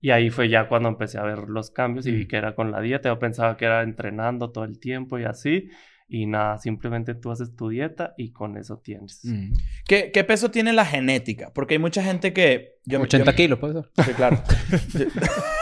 [0.00, 2.28] y ahí fue ya cuando empecé a ver los cambios y vi Mm.
[2.28, 3.08] que era con la dieta.
[3.10, 5.68] Yo pensaba que era entrenando todo el tiempo y así.
[6.08, 9.24] Y nada, simplemente tú haces tu dieta y con eso tienes.
[9.24, 9.52] Mm.
[9.86, 11.52] ¿Qué, qué peso tiene la genética?
[11.54, 12.74] Porque hay mucha gente que...
[12.84, 13.76] Yo, 80 yo- kilos, pues.
[14.04, 14.42] Sí, claro.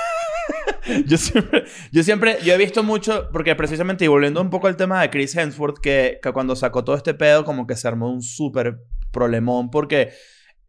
[1.06, 4.76] yo siempre, yo siempre, yo he visto mucho, porque precisamente, y volviendo un poco al
[4.76, 8.10] tema de Chris Hemsworth, que, que cuando sacó todo este pedo, como que se armó
[8.10, 8.78] un súper
[9.10, 10.10] problemón, porque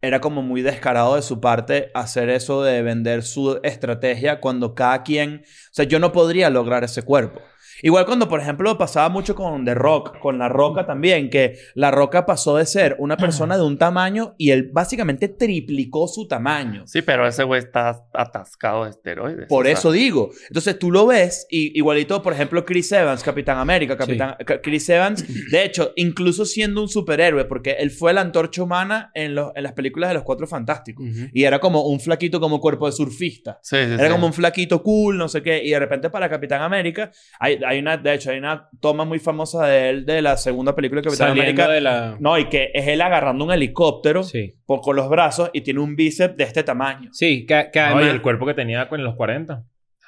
[0.02, 5.04] era como muy descarado de su parte hacer eso de vender su estrategia cuando cada
[5.04, 7.40] quien, o sea, yo no podría lograr ese cuerpo.
[7.82, 11.90] Igual cuando, por ejemplo, pasaba mucho con The Rock, con La Roca también, que La
[11.90, 16.84] Roca pasó de ser una persona de un tamaño y él básicamente triplicó su tamaño.
[16.86, 19.46] Sí, pero ese güey está atascado de esteroides.
[19.48, 20.30] Por o sea, eso digo.
[20.48, 24.88] Entonces tú lo ves y igualito, por ejemplo, Chris Evans, Capitán América, Capitán Ca- Chris
[24.88, 29.52] Evans, de hecho, incluso siendo un superhéroe, porque él fue la antorcha humana en, los-
[29.54, 31.04] en las películas de los Cuatro Fantásticos.
[31.06, 31.28] Ujú.
[31.32, 33.58] Y era como un flaquito como cuerpo de surfista.
[33.62, 34.12] Sí, sí, Era sí.
[34.12, 35.62] como un flaquito cool, no sé qué.
[35.64, 39.18] Y de repente para Capitán América, hay, hay una, de hecho, hay una toma muy
[39.18, 41.68] famosa de él de la segunda película de Capitán Saliendo América.
[41.72, 42.16] de la...
[42.20, 44.54] No, y que es él agarrando un helicóptero Sí.
[44.66, 47.10] por- con los brazos y tiene un bíceps de este tamaño.
[47.12, 48.04] Sí, que, que No, además...
[48.06, 49.54] y el cuerpo que tenía con los 40.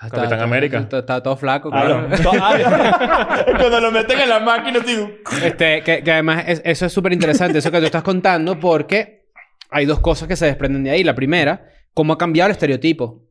[0.00, 0.79] Ah, Capitán está- América.
[0.81, 1.70] Está, está todo flaco.
[1.72, 2.09] Ah, claro.
[2.09, 2.33] no.
[2.42, 5.09] Ah, Cuando lo meten en la máquina, digo.
[5.42, 9.24] Este, que, que además es- eso es súper interesante, eso que tú estás contando, porque
[9.70, 11.05] hay dos cosas que se desprenden de ahí.
[11.05, 13.24] La primera, cómo ha cambiado el estereotipo.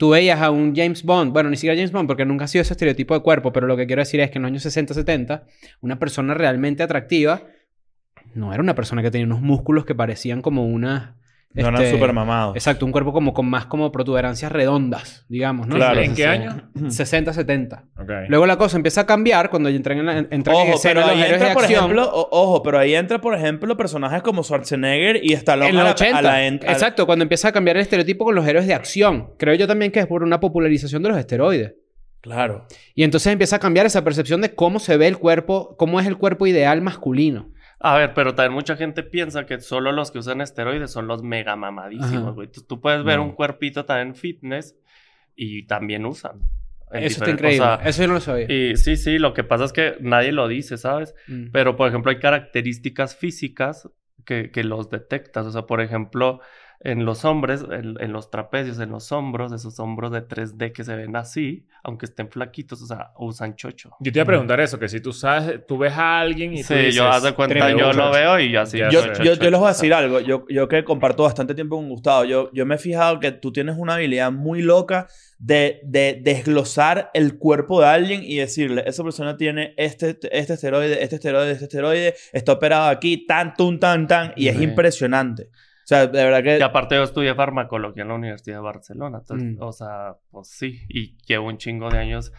[0.00, 2.62] Tú veías a un James Bond, bueno, ni siquiera James Bond, porque nunca ha sido
[2.62, 4.94] ese estereotipo de cuerpo, pero lo que quiero decir es que en los años 60,
[4.94, 5.44] 70,
[5.82, 7.42] una persona realmente atractiva
[8.34, 11.19] no era una persona que tenía unos músculos que parecían como una...
[11.52, 12.54] No eran este, súper mamados.
[12.54, 15.74] Exacto, un cuerpo como con más como protuberancias redondas, digamos, ¿no?
[15.74, 16.00] Claro.
[16.00, 16.70] ¿En qué año?
[16.88, 17.86] 60, 70.
[17.98, 18.08] Ok.
[18.28, 21.00] Luego la cosa empieza a cambiar cuando entran en, la, entran en Ojo, escena pero
[21.00, 21.80] los ahí héroes de entra, por acción.
[21.84, 25.78] ejemplo, o- ojo, pero ahí entra, por ejemplo, personajes como Schwarzenegger y Stallone en a
[25.80, 26.18] los la- 80.
[26.18, 28.74] a la en- a- Exacto, cuando empieza a cambiar el estereotipo con los héroes de
[28.74, 29.30] acción.
[29.36, 31.74] Creo yo también que es por una popularización de los esteroides.
[32.20, 32.66] Claro.
[32.94, 36.06] Y entonces empieza a cambiar esa percepción de cómo se ve el cuerpo, cómo es
[36.06, 37.48] el cuerpo ideal masculino.
[37.82, 41.22] A ver, pero también mucha gente piensa que solo los que usan esteroides son los
[41.22, 42.48] mega mamadísimos, güey.
[42.48, 43.24] Tú, tú puedes ver No.
[43.24, 44.76] un cuerpito también fitness
[45.34, 46.40] y también usan.
[46.92, 47.60] Eso está increíble.
[47.64, 48.52] o sea, Eso yo no lo sabía.
[48.52, 51.14] y sí, sí, lo que pasa es que nadie lo dice, ¿sabes?
[51.28, 51.46] Mm.
[51.52, 53.88] Pero, por ejemplo, hay características físicas
[54.26, 55.46] que, que los detectas.
[55.46, 56.40] O sea, por ejemplo,
[56.82, 60.82] en los hombres, en, en los trapecios, en los hombros, esos hombros de 3D que
[60.82, 63.90] se ven así, aunque estén flaquitos, o sea, usan chocho.
[64.00, 66.62] Yo te iba a preguntar eso, que si tú sabes, tú ves a alguien y
[66.62, 66.94] tú Sí, dices...
[66.94, 68.78] yo haz de cuenta, yo lo veo y así.
[68.78, 70.20] Yo, yo, yo les voy a decir algo.
[70.20, 72.24] Yo, yo que comparto bastante tiempo con Gustavo.
[72.24, 75.06] Yo, yo me he fijado que tú tienes una habilidad muy loca
[75.38, 81.02] de, de desglosar el cuerpo de alguien y decirle, esa persona tiene este, este esteroide,
[81.02, 84.32] este esteroide, este esteroide, está operado aquí, tan, tun, tan, tan.
[84.34, 84.64] Y es Sí.
[84.64, 85.48] impresionante.
[85.90, 86.58] O sea, de verdad que...
[86.58, 89.18] Y aparte yo estudié farmacología en la Universidad de Barcelona.
[89.22, 89.62] Entonces, Mm.
[89.62, 90.82] o sea, pues sí.
[90.88, 92.32] Y llevo un chingo de años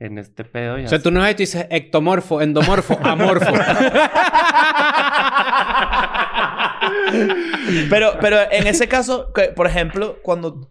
[0.00, 0.76] en este pedo.
[0.78, 1.04] Y O sea, así.
[1.04, 3.52] tú no ves y tú dices ectomorfo, endomorfo, amorfo.
[7.90, 10.70] Pero, pero en ese caso, que, por ejemplo, cuando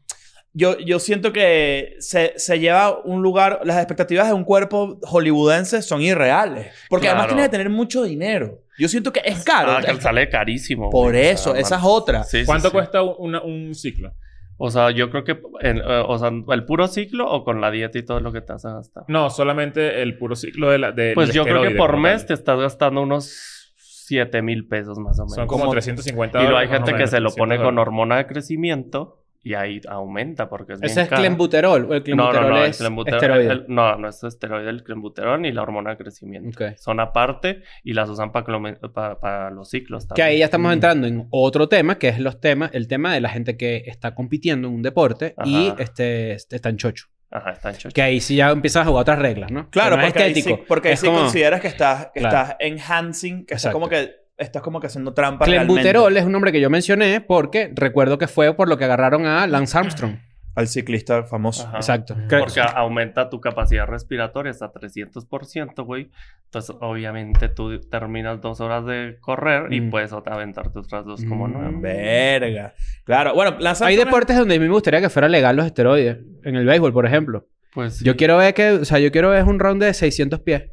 [0.54, 5.82] yo, yo siento que se, se lleva un lugar, las expectativas de un cuerpo hollywoodense
[5.82, 6.68] son irreales.
[6.90, 7.36] Porque además Claro.
[7.36, 8.60] tienes que tener mucho dinero.
[8.78, 9.72] Yo siento que es caro.
[9.72, 10.90] Ah, que sale carísimo.
[10.90, 11.92] Por güey, o eso, sea, esa es man.
[11.92, 12.24] otra.
[12.24, 12.74] Sí, ¿Cuánto sí.
[12.74, 14.14] cuesta una- un ciclo?
[14.58, 17.72] O sea, yo creo que, en, eh, o sea, el puro ciclo o con la
[17.72, 19.04] dieta y todo lo que te vas a gastar.
[19.10, 22.28] No, solamente el puro ciclo de la, de, Pues yo creo que por mes tal.
[22.28, 25.36] te estás gastando unos 7 mil pesos más o menos.
[25.36, 27.76] Son como, Como- 350 y luego hay dólares, gente que se lo 300 pone con
[27.76, 27.88] dólares.
[27.88, 31.22] hormona de crecimiento y ahí aumenta porque es Ese bien es caro.
[31.22, 31.82] clenbuterol.
[31.86, 33.52] O el No, clenbuterol no, no, el es clenbuterol- esteroide.
[33.52, 36.50] el- no, no es esteroide el clenbuterol ni la hormona de crecimiento.
[36.66, 36.76] Ok.
[36.78, 40.28] Son aparte y las usan para los ciclos Que también.
[40.30, 40.74] ahí ya estamos Mm.
[40.74, 44.16] entrando en otro tema, que es los temas, el tema de la gente que está
[44.16, 45.76] compitiendo en un deporte y Ajá.
[45.84, 47.06] este, este está en chocho.
[47.32, 47.94] Ajá, está en chocho.
[47.94, 49.70] Que ahí sí ya empiezas a jugar otras reglas, ¿no?
[49.70, 50.66] Claro, Que no es porque ahí sí, estético.
[50.68, 52.36] porque ahí es sí como- consideras que estás, que Claro.
[52.38, 53.74] estás enhancing, que estás Exacto.
[53.80, 57.22] como que estás como que haciendo trampa Clenbuterol realmente es un nombre que yo mencioné
[57.22, 60.18] porque recuerdo que fue por lo que agarraron a Lance Armstrong.
[60.56, 61.68] al ciclista famoso.
[61.68, 61.76] Ajá.
[61.78, 62.16] Exacto.
[62.30, 66.10] Que- Porque a- aumenta tu capacidad respiratoria hasta 300%, güey.
[66.46, 69.90] Entonces, obviamente, tú terminas dos horas de correr y Mm.
[69.90, 71.52] puedes aventarte otras dos como Mm.
[71.54, 71.78] nueve.
[71.82, 72.74] Verga.
[73.04, 76.20] Claro, bueno, Hay deportes donde a mí me gustaría que fuera legal los esteroides.
[76.46, 77.48] En el béisbol, por ejemplo.
[77.74, 78.06] Pues sí.
[78.06, 78.70] Yo quiero ver que...
[78.72, 80.64] O sea, yo quiero ver un round de 600 pies.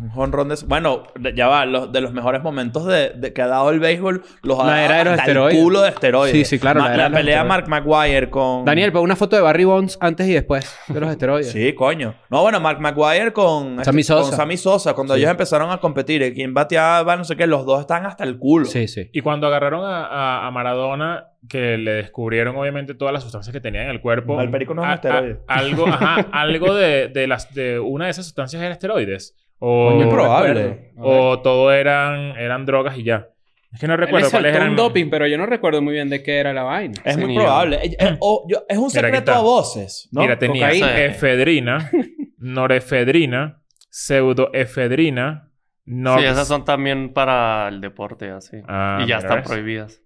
[0.00, 0.56] Un jonrón de...
[0.66, 1.66] Bueno, ya va.
[1.66, 4.72] Los, de los mejores momentos de, de que ha dado el béisbol los ha La
[4.72, 5.62] dado era de los hasta el esteroides.
[5.62, 6.32] culo de esteroides.
[6.36, 7.44] Sí, sí, claro, Ma- la La, los pelea.
[7.44, 8.64] Mark Maguire con...
[8.64, 11.50] Daniel, pon una foto de Barry Bonds antes y después de los esteroides.
[11.50, 12.14] Sí, coño.
[12.30, 13.84] No, bueno, Mark Maguire con...
[13.84, 14.30] Sammy este- Sosa.
[14.30, 14.94] Con Sammy Sosa.
[14.94, 15.20] Cuando Sí.
[15.20, 16.22] ellos empezaron a competir.
[16.22, 17.46] y Quien bateaba, no sé qué.
[17.46, 18.66] Los dos están hasta el culo.
[18.66, 19.10] Sí, sí.
[19.12, 23.60] Y cuando agarraron a, a- a Maradona, que le descubrieron obviamente todas las sustancias que
[23.60, 24.40] tenía en el cuerpo.
[24.40, 25.40] El perico no es un a- a- esteroide.
[25.48, 29.34] algo, ajá, algo de, de las, de una de esas sustancias era esteroides.
[29.58, 30.92] O, Coño, probable.
[30.96, 33.28] O todo eran, eran drogas y ya.
[33.72, 34.70] Es que no recuerdo le cuáles eran.
[34.70, 36.94] un doping, pero yo no recuerdo muy bien de qué era la vaina.
[37.04, 37.76] Es muy probable.
[37.84, 40.22] Eh, eh, o- yo- es un secreto a voces, ¿no?
[40.22, 41.04] Mira, tenía Cocaína.
[41.04, 41.90] efedrina,
[42.38, 45.50] norefedrina, pseudoefedrina,
[45.84, 48.58] nor Sí, esas son también para el deporte, así.
[48.66, 49.48] Ah, y ya están ¿ves?
[49.48, 50.02] prohibidas.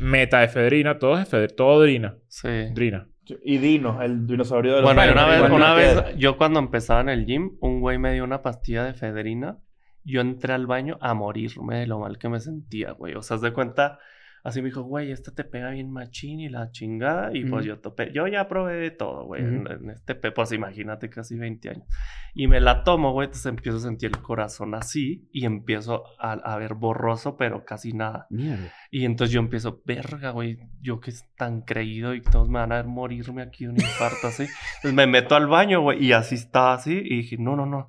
[0.00, 2.16] metaefedrina, todo es efedrina, todo drina.
[2.28, 2.48] Sí.
[2.72, 3.08] Drina.
[3.42, 5.26] Y Dino, el dinosaurio de los Bueno, una
[5.74, 8.90] vez, una yo cuando empezaba en el gym, un güey me dio una pastilla de
[8.90, 9.58] efedrina.
[10.04, 13.14] Yo entré al baño a morirme de lo mal que me sentía, güey.
[13.14, 13.98] O sea, haz de cuenta,
[14.44, 17.30] así me dijo, güey, esta te pega bien machín y la chingada.
[17.34, 17.68] Y pues Ujú.
[17.74, 21.36] yo topé, yo ya probé de todo, güey, en, en este pe, pues imagínate, casi
[21.36, 21.88] 20 años.
[22.34, 26.32] Y me la tomo, güey, entonces empiezo a sentir el corazón así y empiezo a,
[26.32, 28.26] a ver borroso, pero casi nada.
[28.28, 28.70] Mierda.
[28.90, 32.72] Y entonces yo empiezo, verga, güey, yo que es tan creído y todos me van
[32.72, 34.42] a ver morirme aquí de un infarto así.
[34.76, 36.92] Entonces me meto al baño, güey, y así estaba así.
[36.92, 37.88] Y dije, no, no, no.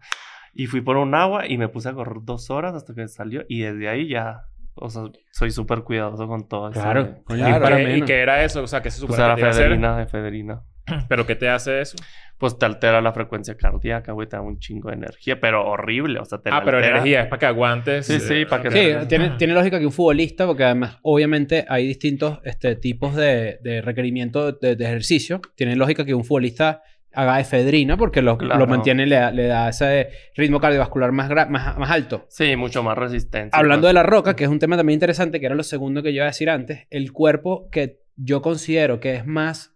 [0.53, 3.43] Y fui por un agua y me puse a correr dos horas hasta que salió.
[3.49, 6.81] Y desde ahí ya, o sea, soy súper cuidadoso con todo eso.
[6.81, 7.15] Claro.
[7.25, 7.53] Claro.
[7.55, 8.07] ni para ¿Qué- ¿Y menos.
[8.07, 8.63] qué era eso?
[8.63, 9.63] O sea, ¿qué se Pues supone era que te iba a hacer?
[9.65, 10.61] Federina de Federina.
[11.09, 11.95] ¿Pero qué te hace eso?
[12.37, 16.19] Pues te altera la frecuencia cardíaca, güey, te da un chingo de energía, pero horrible,
[16.19, 16.97] o sea, te Ah, pero altera.
[16.97, 18.05] energía es para que aguantes.
[18.05, 18.71] Sí, sí, eh, para que.
[18.71, 19.37] Sí, tiene, Ajá.
[19.37, 24.51] tiene lógica que un futbolista, porque además, obviamente, hay distintos este, tipos de, de requerimiento
[24.51, 25.39] de, de ejercicio.
[25.55, 26.81] Tiene lógica que un futbolista
[27.15, 28.59] haga efedrina porque lo, Claro.
[28.59, 32.25] lo mantiene, le da, le da ese ritmo cardiovascular más, más, más alto.
[32.29, 33.57] Sí, mucho más resistencia.
[33.57, 36.11] Hablando de la roca, que es un tema también interesante, que era lo segundo que
[36.11, 39.75] yo iba a decir antes, el cuerpo que yo considero que es más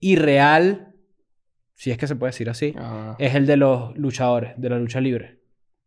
[0.00, 0.88] irreal,
[1.74, 3.16] si es que se puede decir así, Ajá.
[3.18, 5.40] es el de los luchadores, de la lucha libre.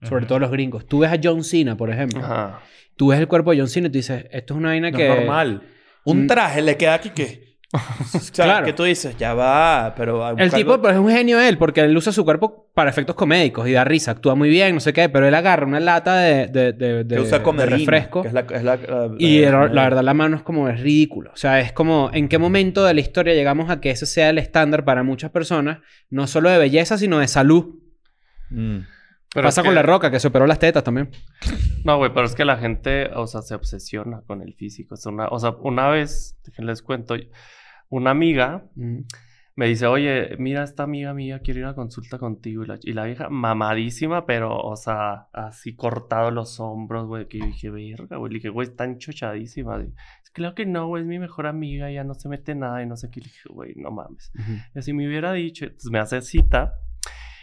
[0.03, 0.27] Sobre Ujú.
[0.27, 0.85] todo los gringos.
[0.85, 2.19] Tú ves a John Cena, por ejemplo.
[2.23, 2.61] Ajá.
[2.95, 4.97] Tú ves el cuerpo de John Cena y tú dices, esto es una vaina No
[4.97, 5.09] que...
[5.11, 5.63] es normal.
[6.05, 6.27] Un Mm.
[6.27, 7.46] traje le queda aquí que...
[7.73, 7.79] O
[8.19, 8.65] sea, Claro.
[8.65, 10.25] que tú dices, ya va, pero...
[10.25, 13.15] a El tipo pues, es un genio él, porque él usa su cuerpo para efectos
[13.15, 16.15] comédicos y da risa, actúa muy bien, no sé qué, pero él agarra una lata
[16.17, 19.11] de, de, de, de- que usa de comedina, refresco que es la, es la- la-
[19.19, 21.31] y la- verdad la mano es como es ridículo.
[21.33, 24.29] O sea, es como en qué momento de la historia llegamos a que ese sea
[24.29, 27.75] el estándar para muchas personas, no solo de belleza, sino de salud.
[28.49, 28.77] Mm.
[29.33, 31.09] Pero Pasa es con que- la roca, que superó las tetas también.
[31.83, 34.95] No, güey, pero es que la gente, o sea, se obsesiona con el físico.
[34.95, 37.15] O sea, una, o sea, una vez, les cuento,
[37.89, 38.99] una amiga Mm.
[39.55, 42.63] me dice, oye, mira, esta amiga mía quiere ir a consulta contigo.
[42.63, 47.27] Y la, y la vieja mamadísima, pero, o sea, así cortado los hombros, güey.
[47.27, 48.31] Que yo dije, verga, güey.
[48.33, 49.83] Le dije, güey, está enchochadísima.
[50.33, 52.95] Claro que no, güey, es mi mejor amiga, ya no se mete nada y no
[52.97, 53.21] sé qué.
[53.21, 54.31] Le dije, güey, no mames.
[54.75, 56.73] Y así me hubiera dicho, entonces me hace cita.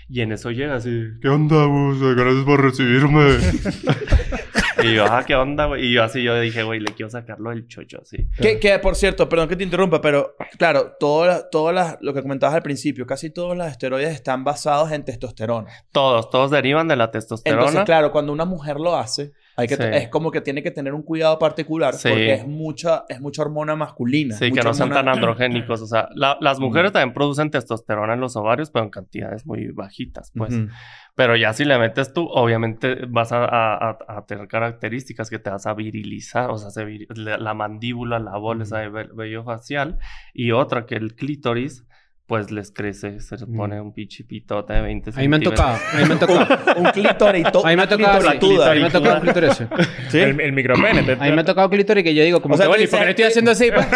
[0.09, 2.15] Y en eso llega así, ¿qué onda, güey?
[2.15, 3.39] Gracias por recibirme.
[4.91, 5.87] y yo, ah, ¿qué onda, güey?
[5.87, 8.27] Y yo así, yo dije, güey, le quiero sacarlo del chocho, así.
[8.41, 11.45] Que, que, por cierto, perdón que te interrumpa, pero claro, todas
[11.75, 15.71] las- lo que comentabas al principio, casi todos los esteroides están basados en testosterona.
[15.93, 17.63] Todos, todos derivan de la testosterona.
[17.63, 19.83] Entonces, claro, cuando una mujer lo hace, hay que Sí.
[19.85, 22.09] es como que tiene que tener un cuidado particular Sí.
[22.09, 24.35] porque es mucha, es mucha hormona masculina.
[24.37, 25.81] Sí, que no sean tan androgénicos.
[25.83, 29.69] O sea, la- las mujeres también producen testosterona en los ovarios, pero en cantidades muy
[29.73, 30.55] bajitas, pues.
[30.55, 30.69] Ujú.
[31.17, 35.51] Pero ya si le metes tú, obviamente vas a, a- a- tener características que te
[35.51, 36.51] vas a virilizar.
[36.51, 39.99] O sea, se vir- la, la mandíbula, la bolsa de ve- vello facial.
[40.33, 41.87] Y otra, que el clítoris,
[42.27, 45.79] pues les crece, se les pone un pichipitote de 20 Ahí me han centímetros.
[45.79, 46.75] tocado, ahí me han tocado.
[46.81, 47.53] Un clítoris.
[47.53, 48.29] to- Ahí me ha tocado, sí.
[48.63, 49.53] Ahí me ha tocado clítoris.
[49.55, 49.65] sí.
[50.09, 50.21] ¿Sí?
[50.21, 51.03] El, el micropene.
[51.03, 52.87] te- Ahí me ha tocado clítoris que yo digo, como O sea, que, bueno, ¿y
[52.87, 53.71] por qué le estoy haciendo así?
[53.71, 53.87] pues?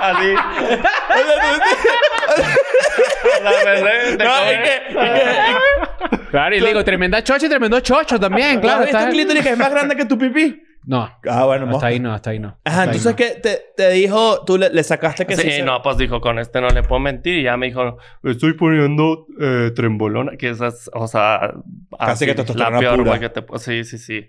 [0.00, 0.34] Así.
[3.42, 7.48] La verdad, te No, es que- es que- claro, y le digo, tremenda chocha y
[7.48, 8.80] tremendo chocho también, ¿Tú claro.
[8.82, 10.62] visto está- un clítoris que es más grande que tu pipí?
[10.84, 11.86] No, Ah, bueno, hasta mosca.
[11.86, 12.58] ahí no, hasta ahí no.
[12.64, 13.16] Ajá, Hasta entonces no.
[13.16, 16.38] que te, te dijo, tú le, le sacaste que sí, se- no, pues dijo, con
[16.40, 17.38] este no le puedo mentir.
[17.38, 21.52] Y ya me dijo, estoy poniendo eh, trembolona, que esa es, o sea,
[21.98, 23.10] Casi que testosterona la peor, pura.
[23.10, 23.44] güey, que te...
[23.58, 24.28] Sí, sí, sí.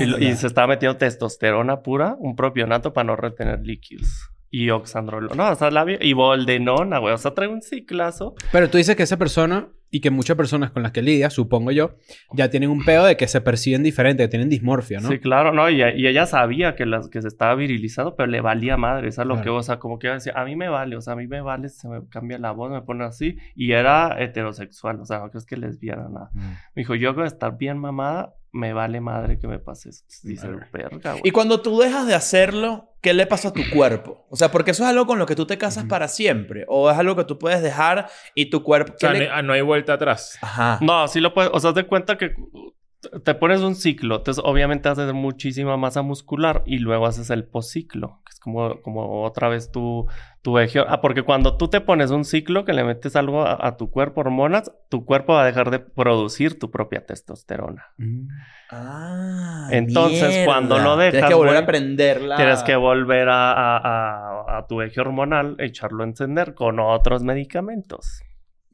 [0.00, 4.30] Y, y se estaba metiendo testosterona pura, un propionato para no retener líquidos.
[4.50, 5.34] Y oxandrolona.
[5.34, 7.12] No, o sea, la vi- Y boldenona, güey.
[7.14, 8.34] O sea, trae un ciclazo.
[8.52, 11.70] Pero tú dices que esa persona y que muchas personas con las que lidia, supongo
[11.70, 11.94] yo,
[12.32, 15.08] ya tienen un pedo de que se perciben diferente, que tienen dismorfia, ¿no?
[15.08, 15.70] Sí, claro, ¿no?
[15.70, 19.08] Y, y ella sabía que, las, que se estaba virilizando, pero le valía madre.
[19.08, 19.44] Eso es lo Claro.
[19.44, 21.16] que, o sea, como que iba a decir, a mí me vale, o sea, a
[21.16, 23.36] mí me vale, se me cambia la voz, me pone así.
[23.54, 26.30] Y era heterosexual, o sea, no crees que lesbiana, nada.
[26.34, 26.40] Mm.
[26.40, 30.04] Me dijo, yo voy a estar bien mamada, me vale madre que me pase eso.
[30.22, 31.20] Dice, verga, güey.
[31.24, 34.26] Y cuando tú dejas de hacerlo, ¿qué le pasa a tu cuerpo?
[34.30, 36.64] O sea, porque eso es algo con lo que tú te casas para siempre.
[36.68, 38.92] O es algo que tú puedes dejar y tu cuerpo...
[38.94, 40.38] O sea, ¿qué no, le- hay- no hay vuelta atrás.
[40.40, 40.78] Ajá.
[40.80, 42.34] No, sí lo puedes, o sea, de cuenta que
[43.24, 48.20] te pones un ciclo, entonces obviamente haces muchísima masa muscular y luego haces el posciclo,
[48.24, 50.06] que es como, como otra vez tu,
[50.42, 50.80] tu eje.
[50.86, 53.90] Ah, porque cuando tú te pones un ciclo que le metes algo a, a tu
[53.90, 57.84] cuerpo, hormonas, tu cuerpo va a dejar de producir tu propia testosterona.
[57.98, 58.28] Mm.
[58.70, 60.44] Ah, Entonces, mierda.
[60.44, 62.36] cuando lo Tienes dejas, que volver a aprenderla.
[62.36, 67.22] Tienes que volver a, a- a- a tu eje hormonal, echarlo a encender con otros
[67.22, 68.22] medicamentos.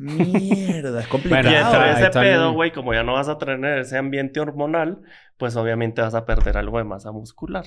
[0.00, 1.42] Mierda, es Y complicado.
[1.42, 4.40] Bueno, entre ahí ese está pedo, güey, como ya no vas a tener ese ambiente
[4.40, 5.02] hormonal,
[5.36, 7.66] pues obviamente vas a perder algo de masa muscular.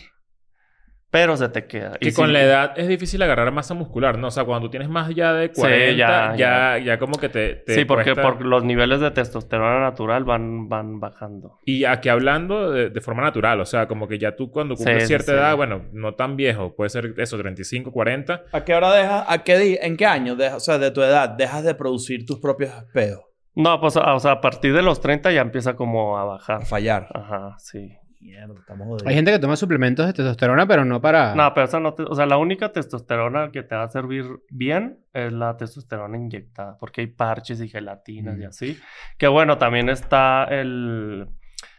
[1.13, 1.91] Pero se te queda.
[1.91, 4.29] Que Y con sí, la edad es difícil agarrar masa muscular, ¿no?
[4.29, 7.29] O sea, cuando tú tienes más ya de Sí, 40, ya, ya, ya, como que
[7.29, 8.23] te, te Sí, porque cuesta.
[8.23, 11.59] por los niveles de testosterona natural van, van bajando.
[11.65, 15.03] Y aquí hablando de, de forma natural, o sea, como que ya tú cuando cumples
[15.03, 15.37] sí, cierta sí.
[15.37, 19.43] edad, bueno, no tan viejo, puede ser eso, 35, 40, ¿A qué hora dejas, a
[19.43, 22.39] qué di- en qué año, dejas, o sea, de tu edad, dejas de producir tus
[22.39, 23.21] propios pedos?
[23.55, 26.65] No, pues, o sea, a partir de los 30 ya empieza como a A bajar.
[26.65, 27.07] fallar.
[27.13, 27.97] Ajá, sí.
[28.23, 29.05] Mierda, estamos jodidos.
[29.07, 31.35] Hay gente que toma suplementos de testosterona, pero no para...
[31.35, 32.03] No, pero esa no te...
[32.03, 36.77] O sea, la única testosterona que te va a servir bien es la testosterona inyectada.
[36.79, 38.47] Porque hay parches y gelatinas y Mm.
[38.47, 38.79] así.
[39.17, 41.27] Que bueno, también está el...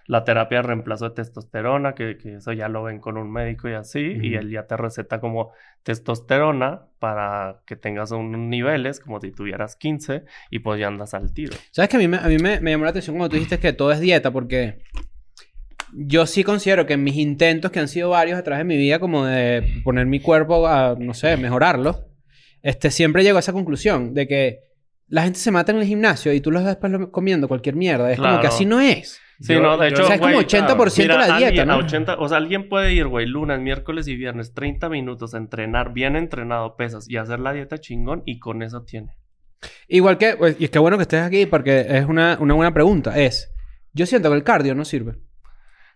[0.07, 3.68] la terapia de reemplazo de testosterona, que, que eso ya lo ven con un médico
[3.70, 5.52] y así, y él ya te receta como
[5.83, 11.33] testosterona para que tengas unos niveles, como si tuvieras 15, y pues ya andas al
[11.33, 11.54] tiro.
[11.70, 13.59] ¿Sabes que a mí, me, a mí me, me llamó la atención cuando tú dijiste
[13.59, 14.30] que todo es dieta?
[14.30, 14.83] Porque
[15.96, 18.76] yo sí considero que en mis intentos, que han sido varios a través de mi
[18.76, 22.07] vida, como de poner mi cuerpo a, no sé, mejorarlo,
[22.62, 24.59] este, siempre llego a esa conclusión de que
[25.09, 27.76] la gente se mata en el gimnasio y tú los ves después lo- comiendo cualquier
[27.76, 28.11] mierda.
[28.11, 28.48] Es como que Claro.
[28.54, 29.20] así no es.
[29.40, 31.46] Sí, Yo- no, de yo- hecho, o sea, es como güey, 80% Mira, la dieta,
[31.48, 31.74] alguien, ¿no?
[31.74, 35.38] a 80, o sea, alguien puede ir, güey, lunes, miércoles y viernes, 30 minutos a
[35.38, 39.16] entrenar, bien entrenado, pesas y hacer la dieta chingón y con eso tiene.
[39.88, 42.72] Igual que, pues, y es que bueno que estés aquí porque es una, una buena
[42.72, 43.18] pregunta.
[43.18, 43.52] Es,
[43.92, 45.14] yo siento que el cardio no sirve.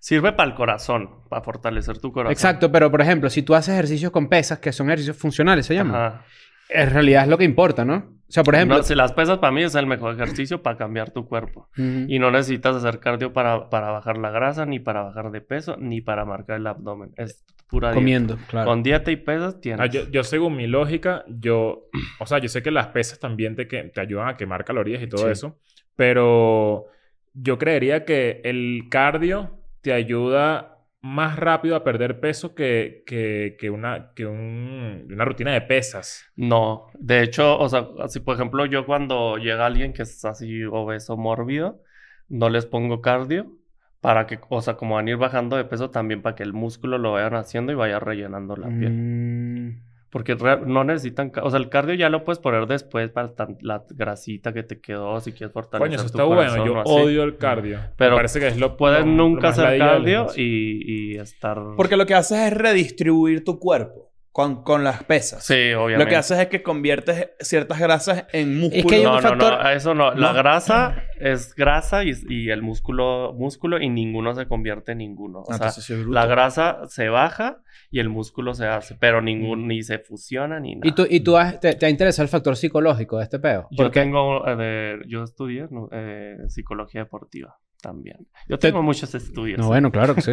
[0.01, 2.33] Sirve para el corazón, para fortalecer tu corazón.
[2.33, 5.75] Exacto, pero por ejemplo, si tú haces ejercicios con pesas, que son ejercicios funcionales, se
[5.75, 5.97] llaman.
[5.97, 6.25] Ajá.
[6.71, 7.97] En realidad es lo que importa, ¿no?
[7.97, 8.77] O sea, por ejemplo...
[8.77, 11.69] No, si las pesas para mí es el mejor ejercicio para cambiar tu cuerpo.
[11.77, 15.77] Y no necesitas hacer cardio para, para bajar la grasa, ni para bajar de peso,
[15.79, 17.13] ni para marcar el abdomen.
[17.17, 17.99] Es pura dieta.
[18.01, 18.69] Comiendo, claro.
[18.69, 19.81] Con dieta y pesas tienes.
[19.81, 21.87] Ah, yo, yo según mi lógica, yo...
[22.21, 25.03] O sea, yo sé que las pesas también te, que, te ayudan a quemar calorías
[25.03, 25.33] y todo Sí.
[25.33, 25.59] eso.
[25.97, 26.85] Pero
[27.33, 29.58] yo creería que el cardio
[29.89, 35.53] te ayuda más rápido a perder peso que, que, que una, que un- una rutina
[35.53, 36.25] de pesas.
[36.37, 40.65] No, de hecho, o sea, así por ejemplo, yo cuando llega alguien que es así
[40.65, 41.83] obeso, mórbido,
[42.29, 43.53] no les pongo cardio
[44.01, 46.53] para que, o sea, como van a ir bajando de peso también para que el
[46.53, 48.93] músculo lo vayan haciendo y vaya rellenando la piel.
[48.93, 53.59] Mm, Porque no necesitan, o sea, el cardio ya lo puedes poner después para tan-
[53.61, 56.51] la grasita que te quedó, si quieres fortalecer Coño, eso tu está bueno.
[56.65, 57.79] corazón Yo odio el cardio.
[57.97, 61.19] Pero Me parece que es lo Puedes lo- lo nunca más hacer cardio y, y
[61.19, 61.59] estar...
[61.77, 65.45] Porque lo que haces es redistribuir tu cuerpo con, con las pesas.
[65.45, 66.05] Sí, obviamente.
[66.05, 68.87] Lo que haces es que conviertes ciertas grasas en músculo.
[68.89, 70.15] que hay un No, no, factor- no, eso no.
[70.15, 70.39] La No.
[70.39, 75.41] grasa es grasa y, y el músculo, músculo y ninguno se convierte en ninguno.
[75.41, 79.21] O Ah, sea, sí es la grasa se baja y el músculo se hace, pero
[79.23, 80.87] ningún, ni se fusiona ni nada.
[80.89, 83.67] ¿Y tú, y tú has- te, te ha interesado el factor psicológico de este peo?
[83.71, 85.89] Yo Porque tengo, eh, de- yo estudié ¿no?
[85.91, 88.17] eh, psicología deportiva también.
[88.49, 89.59] Yo Te- tengo muchos estudios.
[89.59, 90.33] No, bueno, claro que sí.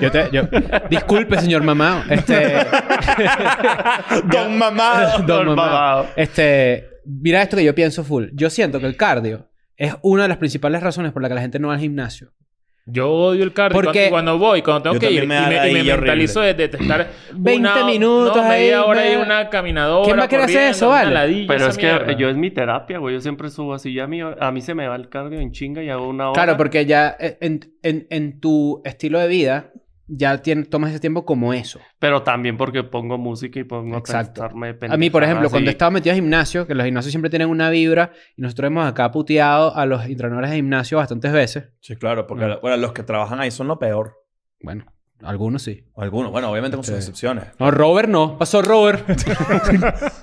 [0.00, 0.28] Yo te...
[0.32, 0.42] Yo...
[0.90, 2.04] Disculpe, señor mamá.
[2.08, 2.54] Este...
[4.30, 5.18] Don mamado.
[5.26, 6.06] Don Don mamá.
[6.16, 6.88] Este...
[7.06, 8.28] Mira esto que yo pienso full.
[8.32, 11.40] Yo siento que el cardio es una de las principales razones por la que la
[11.42, 12.32] gente no va al gimnasio.
[12.86, 13.80] Yo odio el cardio.
[13.80, 16.64] Porque- Cuando, cuando voy, cuando tengo que ir, y me y me mentalizo de, de
[16.64, 20.04] estar 20 una- minutos no, media ahí, hora y me- una caminadora.
[20.04, 21.10] ¿Quién va a querer hacer eso, vale?
[21.14, 23.14] ladilla Pero es que yo es mi terapia, güey.
[23.14, 23.94] Yo siempre subo así.
[23.94, 26.30] Ya a mí, a mí se me va el cardio en chinga y hago una
[26.30, 26.34] hora.
[26.42, 29.70] Claro, porque ya eh, en, en, en tu estilo de vida
[30.06, 31.80] ya tienes, tomas ese tiempo como eso.
[31.98, 34.42] Pero también porque pongo música y pongo Exacto.
[34.44, 37.10] a pensarme A mí, por ejemplo, pendejadas cuando estaba metido en gimnasio, que los gimnasios
[37.12, 41.32] siempre tienen una vibra, y nosotros hemos acá puteado a los entrenadores de gimnasio bastantes
[41.32, 41.64] veces.
[41.80, 44.22] Sí, claro, porque bueno, los que trabajan ahí son lo peor.
[44.60, 44.86] Bueno,
[45.22, 45.84] algunos sí.
[45.96, 46.98] Algunos, bueno, obviamente con sus Sí.
[46.98, 47.44] excepciones.
[47.58, 48.36] No, Robert no.
[48.38, 49.06] Pasó Robert.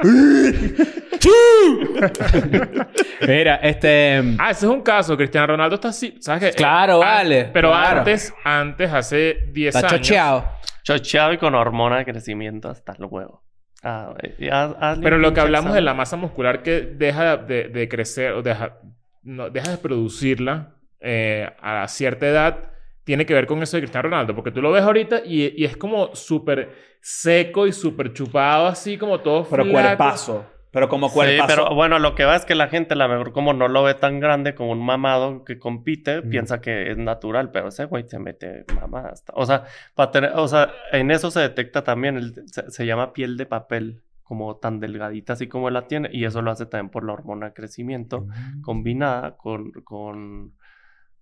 [3.27, 4.35] Mira, este...
[4.39, 5.15] Ah, ese es un caso.
[5.17, 6.15] Cristiano Ronaldo está así.
[6.19, 6.57] ¿Sabes qué?
[6.57, 7.99] Claro, Eh, vale, Pero claro.
[7.99, 10.01] antes, antes, hace 10 Está años.
[10.01, 10.45] chocheado.
[10.83, 13.43] Chocheado y con hormona de crecimiento hasta el huevo.
[13.83, 14.13] Ah,
[14.79, 18.41] haz- Pero lo que hablamos de la masa muscular que deja de, de crecer o
[18.41, 18.77] deja,
[19.23, 22.57] no, deja de producirla eh, a cierta edad
[23.03, 24.35] tiene que ver con eso de Cristiano Ronaldo.
[24.35, 26.69] Porque tú lo ves ahorita y, y es como súper
[27.01, 29.71] seco y súper chupado, así como todo Pero flaco.
[29.81, 30.45] cuerpazo.
[30.71, 31.47] Pero como Sí, cuerpazo.
[31.47, 33.93] pero bueno, lo que va es que la gente, la mejor como no lo ve
[33.93, 36.29] tan grande como un mamado que compite, Mm.
[36.29, 39.09] piensa que es natural, pero ese güey se mete mamada.
[39.09, 39.63] hasta- O sea,
[39.95, 43.45] para tener, o sea, en eso se detecta también, el- se, se llama piel de
[43.45, 47.11] papel, como tan delgadita así como la tiene, y eso lo hace también por la
[47.11, 48.27] hormona de crecimiento
[48.61, 50.53] combinada con, con,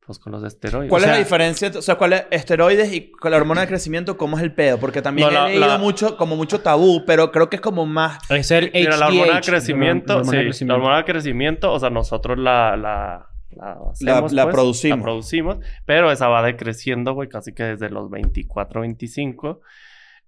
[0.06, 0.90] pues con los esteroides.
[0.90, 1.72] ¿Cuál O sea- es la diferencia?
[1.78, 4.18] O sea, ¿cuál es esteroides y con la hormona de crecimiento?
[4.18, 4.80] ¿Cómo es el pedo?
[4.80, 7.62] Porque también No, la- he leído la- mucho, como mucho tabú, pero creo que es
[7.62, 8.18] como más...
[8.32, 10.74] Es el Mira, la hormona de crecimiento, la hormona de sí, crecimiento.
[10.74, 14.98] la hormona de crecimiento, o sea, nosotros la, la, la, hacemos, la pues, producimos.
[15.00, 19.62] La producimos, pero esa va decreciendo, güey, casi que desde los 24, 25.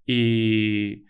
[0.06, 1.04] Y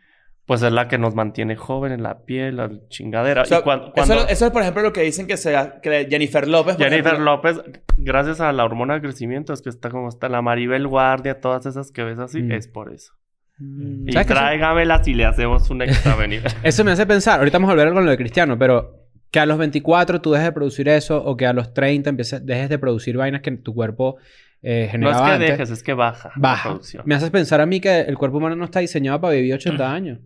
[0.46, 3.42] pues es la que nos mantiene joven en la piel, la chingadera.
[3.42, 6.48] O sea, y cuando, eso es, por ejemplo, lo que dicen que, se, que Jennifer
[6.48, 6.76] López...
[6.76, 7.60] Jennifer ejemplo, López,
[7.96, 11.64] gracias a la hormona de crecimiento, es que está como está la Maribel Guardia, todas
[11.66, 12.52] esas que ves así, Mm.
[12.52, 13.12] es por eso.
[13.58, 14.08] Mm.
[14.08, 16.48] Y ¿Sabes que eso- tráigamelas y le hacemos un extra venida.
[16.64, 18.98] Eso me hace pensar, ahorita vamos a volver con lo de Cristiano, pero
[19.30, 22.44] que a los 24 tú dejes de producir eso o que a los 30 empieces,
[22.44, 24.16] dejes de producir vainas que tu cuerpo
[24.64, 25.50] eh, no es que antes.
[25.50, 26.28] dejes, es que baja.
[26.28, 26.68] la Baja.
[26.70, 27.02] producción.
[27.06, 29.92] Me haces pensar a mí que el cuerpo humano no está diseñado para vivir 80
[29.92, 30.18] años.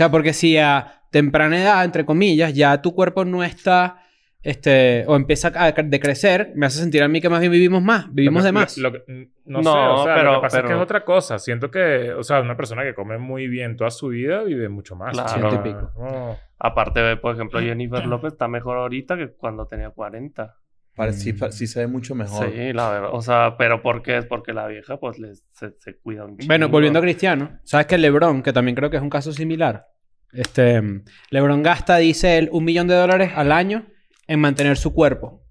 [0.00, 3.98] O sea, porque si a temprana edad, entre comillas, ya tu cuerpo no está
[4.42, 8.06] este, o empieza a decrecer, me hace sentir a mí que más bien vivimos más,
[8.10, 8.78] vivimos Lo que- de más.
[8.78, 8.98] lo- lo
[9.44, 11.38] no, No, sé, o sea, lo pero- que pasa es que es otra cosa.
[11.38, 14.96] Siento que, o sea, una persona que come muy bien toda su vida vive mucho
[14.96, 15.12] más.
[15.12, 15.26] Claro.
[15.26, 15.92] O sea, Ciento y pico.
[15.98, 16.38] no.
[16.58, 20.56] Aparte, de, por ejemplo, Jennifer López está mejor ahorita que cuando tenía 40.
[20.96, 22.50] Pare- sí, pa- sí se ve mucho mejor.
[22.50, 23.10] Sí, la verdad.
[23.12, 24.18] O sea, pero ¿por qué?
[24.18, 26.48] Es porque la vieja, pues, le, se, se cuida un chingo.
[26.48, 29.86] Bueno, volviendo a Cristiano, sabes que LeBron, que también creo que es un caso similar,
[30.32, 30.82] este,
[31.30, 33.86] LeBron gasta, dice él, un millón de dólares al año
[34.26, 35.42] en mantener su cuerpo.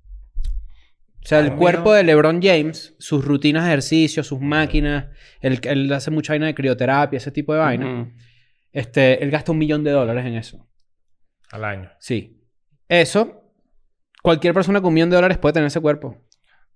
[1.22, 5.08] O sea, el cuerpo de LeBron James, sus rutinas de ejercicio, sus máquinas,
[5.42, 8.02] él, él hace mucha vaina de crioterapia, ese tipo de vaina.
[8.04, 8.12] Ujú.
[8.72, 10.66] Este, él gasta un millón de dólares en eso.
[11.52, 11.92] Al año.
[12.00, 12.42] Sí.
[12.88, 13.39] Eso,
[14.22, 16.18] cualquier persona con un millón de dólares puede tener ese cuerpo.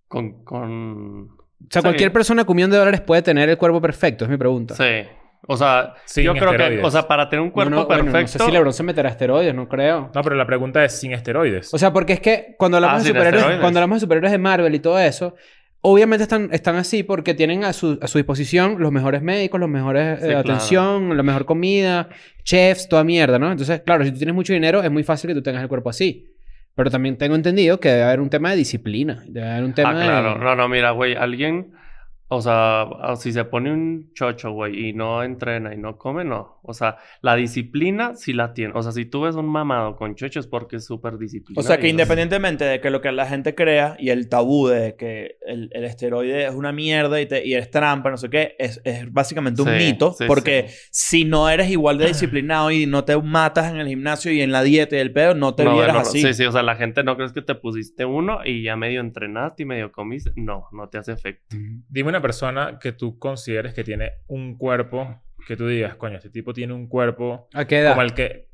[0.07, 1.29] Con, con...
[1.31, 1.85] O sea, Sí.
[1.87, 4.75] cualquier persona con un millón de dólares puede tener el cuerpo perfecto, es mi pregunta.
[4.75, 5.07] Sí.
[5.47, 6.81] O sea, Sin yo creo que...
[6.83, 8.21] O sea, para tener un cuerpo no, bueno, perfecto...
[8.21, 10.09] no sé si LeBron se meterá esteroides, no creo.
[10.13, 11.73] No, pero la pregunta es sin esteroides.
[11.73, 14.37] O sea, porque es que cuando hablamos, Ah, de superhéroes, cuando hablamos de superhéroes de
[14.37, 15.35] Marvel y todo eso,
[15.81, 19.69] obviamente están, están así porque tienen a su, a su disposición los mejores médicos, los
[19.69, 20.39] mejores Sí, eh, claro.
[20.39, 22.07] atención, la mejor comida,
[22.45, 23.51] chefs, toda mierda, ¿no?
[23.51, 25.89] Entonces, claro, si tú tienes mucho dinero, es muy fácil que tú tengas el cuerpo
[25.89, 26.32] así.
[26.75, 29.23] Pero también tengo entendido que debe haber un tema de disciplina.
[29.27, 30.33] Debe haber un tema Ah, claro.
[30.33, 30.39] de...
[30.45, 31.71] No, no, mira, güey, alguien...
[32.35, 36.23] O sea, o si se pone un chocho, güey, y no entrena y no come,
[36.23, 36.59] no.
[36.63, 38.73] O sea, la disciplina sí la tiene.
[38.75, 41.59] O sea, si tú ves un mamado con chocho es porque es súper disciplinado.
[41.63, 44.95] O sea que independientemente de que lo que la gente crea y el tabú de
[44.95, 48.55] que el, el esteroide es una mierda y, te, y es trampa, no sé qué,
[48.57, 50.13] es, es básicamente un Sí, mito.
[50.13, 50.75] sí, porque sí.
[50.91, 54.51] si no eres igual de disciplinado y no te matas en el gimnasio y en
[54.51, 56.21] la dieta y el pedo, no te No, vieras no, así.
[56.21, 59.01] Sí, sí, o sea, la gente no crees que te pusiste uno y ya medio
[59.01, 60.31] entrenaste y medio comiste.
[60.35, 61.55] No, no te hace efecto.
[61.89, 66.29] Dime una persona que tú consideres que tiene un cuerpo que tú digas, coño, este
[66.31, 67.91] tipo tiene un cuerpo ¿A qué edad?
[67.91, 68.47] como el que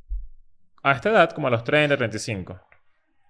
[0.84, 2.60] a esta edad, como a los 30, 35.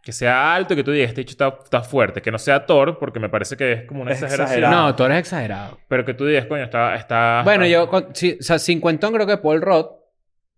[0.02, 2.22] Que sea alto y que tú digas, este hecho está, está fuerte.
[2.22, 4.60] Que no sea Thor, porque me parece que es como una Es exageración.
[4.60, 4.88] exagerado.
[4.88, 5.78] No, tú eres exagerado.
[5.90, 6.96] Pero que tú digas, coño, está...
[6.96, 9.92] está Bueno, está- yo, con- sí, o sea, cincuentón creo que Paul Roth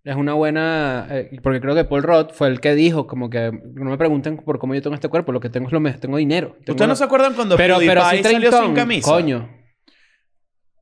[0.03, 3.51] es una buena, eh, porque creo que Paul Roth fue el que dijo como que
[3.51, 5.93] no me pregunten por cómo yo tengo este cuerpo, lo que tengo es lo me-
[5.93, 6.49] tengo dinero.
[6.49, 9.11] Tengo ¿Ustedes no lo- se acuerdan cuando pero, PewDiePie pero sí salió treintón, sin camisa?
[9.11, 9.49] Coño,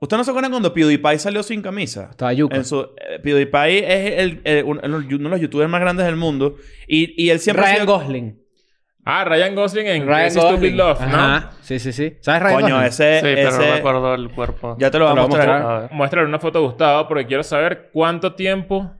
[0.01, 2.07] ¿Ustedes no se acuerdan cuando PewDiePie salió sin camisa?
[2.11, 2.55] estaba yuca.
[2.55, 6.15] En su, eh, PewDiePie es el, el- uno, uno de los youtubers más grandes del
[6.15, 6.55] mundo.
[6.87, 8.39] Y, y él siempre ha Ryan sido- Gosling.
[9.05, 10.77] Ah, Ryan Gosling en Ryan Crazy Stupid Gosling.
[10.77, 11.05] Love, ¿no?
[11.17, 11.51] Ajá.
[11.61, 12.13] Sí, sí, sí.
[12.21, 12.87] ¿Sabes Ryan Coño, Gosling?
[12.89, 13.15] ese...
[13.19, 14.75] Sí, pero no ese- me acuerdo del cuerpo.
[14.79, 15.49] Ya te lo voy a mostrar.
[15.49, 15.91] A ver.
[15.91, 18.93] Muéstrale una foto a Gustavo porque quiero saber cuánto tiempo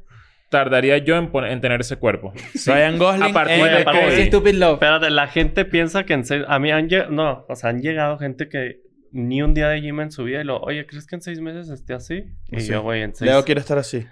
[0.49, 2.33] tardaría yo en, tener ese cuerpo.
[2.55, 2.71] Sí.
[2.71, 3.85] Ryan Gosling A partir en- de.
[3.85, 4.73] Crazy Stupid Love.
[4.73, 6.43] Espérate, la gente piensa que en seis...
[6.47, 7.11] A mí han llegado...
[7.11, 8.81] No, o sea, han llegado gente que
[9.11, 10.59] ni un día de gym en su vida y lo...
[10.61, 12.25] Oye, ¿crees que en seis meses esté así?
[12.49, 12.71] Y Sí.
[12.71, 13.29] yo, güey, en seis...
[13.29, 14.05] Leo quiere estar así.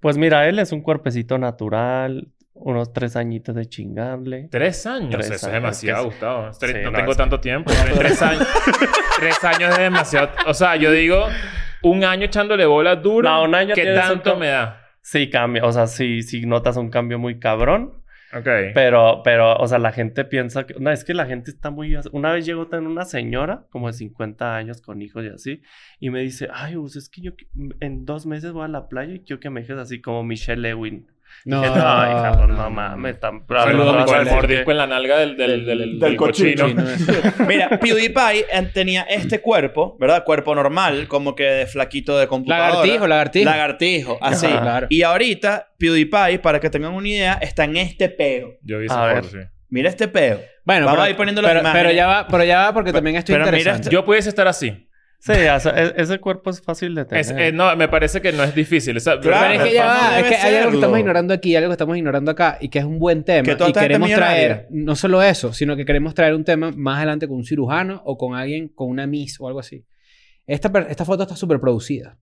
[0.00, 2.28] Pues mira, él es un cuerpecito natural.
[2.52, 4.48] Unos tres añitos de chingarle.
[4.50, 5.10] Tres años.
[5.12, 6.14] Tres Eso es años, demasiado, que sí.
[6.16, 6.52] Gustavo.
[6.52, 7.70] Sí, no, no, tengo es tanto tiempo.
[7.96, 8.46] tres años.
[9.18, 10.30] tres años es demasiado.
[10.46, 11.26] O sea, yo digo
[11.82, 13.28] un año echándole bola duro.
[13.28, 14.78] No, un año ¿Qué un tanto me da?
[15.00, 15.64] Sí cambia.
[15.64, 17.99] O sea, sí, sí notas un cambio muy cabrón.
[18.32, 18.46] Ok.
[18.74, 20.74] Pero, pero, o sea, la gente piensa que...
[20.78, 21.96] No, es que la gente está muy...
[22.12, 25.62] Una vez llegó también una señora, como de 50 años, con hijos y así,
[25.98, 27.32] y me dice, ay, pues es que yo
[27.80, 30.62] en dos meses voy a la playa y quiero que me dejes así como Michelle
[30.62, 31.08] Lewin.
[31.44, 33.44] No, Dije, no, hija, pues no mames, tan...
[33.48, 36.64] Saludos no con el mordisco que- en la nalga del, del, del, Del del cochino.
[36.64, 36.84] cochino.
[37.48, 40.24] Mira, PewDiePie eh, tenía este cuerpo, ¿verdad?
[40.24, 42.68] Cuerpo normal, como que de flaquito de computadora.
[42.70, 43.44] Lagartijo, lagartijo.
[43.50, 44.46] Lagartijo, así.
[44.46, 44.86] Ajá, claro.
[44.90, 48.54] Y ahorita, PewDiePie, para que tengan una idea, está en este peo.
[48.62, 49.38] Yo vi ese sí.
[49.70, 50.40] Mira este peo.
[50.64, 51.82] Bueno, Vamos pero, a ir poniendo las pero, imágenes.
[51.84, 53.82] pero ya va, pero ya va porque también estoy pero mira interesante.
[53.86, 54.88] este- Yo pudiese estar así.
[55.22, 57.20] Sí, o sea, e- ese cuerpo es fácil de tener.
[57.20, 58.96] Es- eh, no, me parece que no es difícil.
[58.96, 61.56] Esa- Claro, Pero es que ya va, es que hay algo que estamos ignorando aquí,
[61.56, 63.42] algo que estamos ignorando acá, y que es un buen tema.
[63.44, 67.28] Que y queremos traer, no solo eso, sino que queremos traer un tema más adelante
[67.28, 69.84] con un cirujano o con alguien, con una Miss o algo así.
[70.46, 72.18] Esta, esta foto está súper producida.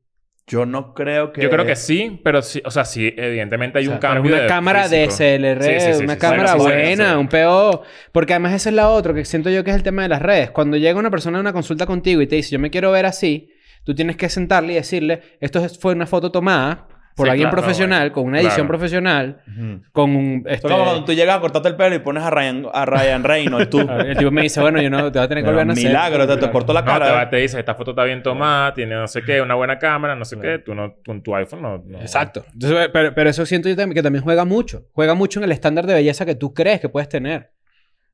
[0.49, 1.42] Yo no creo que...
[1.42, 4.32] Yo creo que sí, pero sí, o sea, sí, evidentemente hay O sea, un cambio
[4.32, 5.07] una de cámara físico.
[5.12, 7.16] DSLR, Sí, sí, sí, una sí, cámara sí, sí, sí, buena, sí.
[7.18, 7.82] un PO.
[8.12, 10.22] Porque además esa es la otra que siento yo que es el tema de las
[10.22, 10.51] redes.
[10.51, 13.07] Cuando llega una persona a una consulta contigo y te dice, yo me quiero ver
[13.07, 13.51] así,
[13.84, 16.88] tú tienes que sentarle y decirle, esto es- fue una foto tomada
[17.18, 18.68] por Sí, alguien claro, profesional, con una edición Claro.
[18.68, 19.82] profesional, Ujú.
[19.92, 20.42] con un...
[20.46, 22.86] Es Este, como cuando tú llegas a cortarte el pelo y pones a Ryan, a
[22.86, 23.80] Ryan Reynolds, tú.
[24.06, 25.84] el tipo me dice, bueno, yo no te voy a tener que volver a nacer.
[25.88, 27.06] milagro, te, te cortó la No, cara.
[27.06, 29.78] te, va- te dice, esta foto está bien tomada, tiene no sé qué, una buena
[29.78, 30.58] cámara, no sé qué.
[30.60, 31.82] Tú no, con tu iPhone no...
[31.84, 32.44] no- Exacto.
[32.54, 34.86] Entonces, pero, pero eso siento yo también, que también juega mucho.
[34.92, 37.50] Juega mucho en el estándar de belleza que tú crees que puedes tener.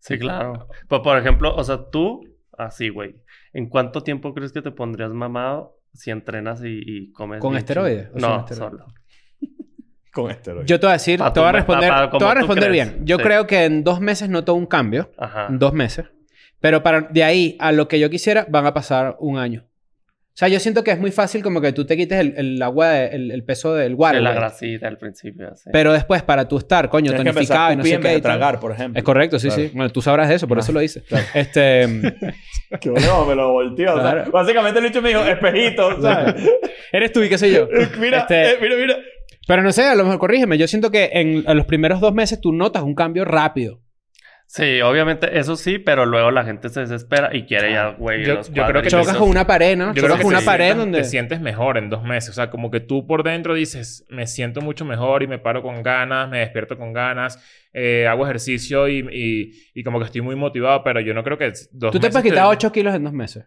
[0.01, 0.69] Sí, claro.
[0.89, 2.21] Pues, por ejemplo, o sea, tú,
[2.59, 3.17] así, güey.
[3.53, 8.09] ¿En cuánto tiempo crees que te pondrías mamado si entrenas y, y comes ¿Con esteroides
[8.15, 8.59] o No, esteroides?
[8.59, 8.87] solo.
[10.13, 10.67] Con esteroides.
[10.69, 12.33] Yo te voy a decir, Pa' te voy a responder, pa- pa- como te voy
[12.33, 13.01] a responder bien.
[13.05, 13.23] Yo Sí.
[13.25, 15.11] creo que en dos meses noto un cambio.
[15.19, 15.49] Ajá.
[15.51, 16.07] Dos meses.
[16.61, 19.67] Pero para, de ahí a lo que yo quisiera van a pasar un año.
[20.35, 22.61] O sea, yo siento que es muy fácil como que tú te quites el, el
[22.61, 24.17] agua, de- el, el peso del water.
[24.17, 25.71] De la grasita al principio, sí.
[25.73, 28.17] Pero después, para tú estar, coño, Tienes tonificado y no sé qué.
[28.17, 28.99] y tragar, por ejemplo.
[28.99, 29.63] Es correcto, sí, Claro.
[29.63, 29.71] sí.
[29.73, 31.03] Bueno, tú sabrás de eso, por Ah, eso lo hice.
[31.03, 31.25] claro.
[31.35, 31.87] Este...
[32.81, 33.95] Que bueno, me lo volteó.
[33.95, 34.31] o sea, Claro.
[34.33, 36.35] básicamente el bicho me dijo, espejito, ¿sabes?
[36.93, 37.69] Eres tú y qué sé yo.
[38.01, 38.97] mira, Este, eh, mira, mira.
[39.47, 40.59] Pero no sé, a lo mejor corrígeme.
[40.59, 43.83] Yo siento que en, en los primeros dos meses tú notas un cambio rápido.
[44.47, 48.35] Sí, obviamente eso sí, pero luego la gente se desespera y quiere ya, güey, Yo-
[48.35, 48.89] los yo creo que.
[48.89, 49.87] Chocas con una pared, ¿no?
[49.95, 50.99] Yo Chocas creo que con una te pared donde...
[50.99, 52.31] te sientes mejor en dos meses.
[52.31, 55.63] O sea, como que tú por dentro dices, me siento mucho mejor y me paro
[55.63, 57.43] con ganas, me despierto con ganas,
[57.73, 61.37] eh, hago ejercicio y, y, y como que estoy muy motivado, pero yo no creo
[61.37, 63.47] que dos Tú te meses puedes quitar 8 kilos en dos meses.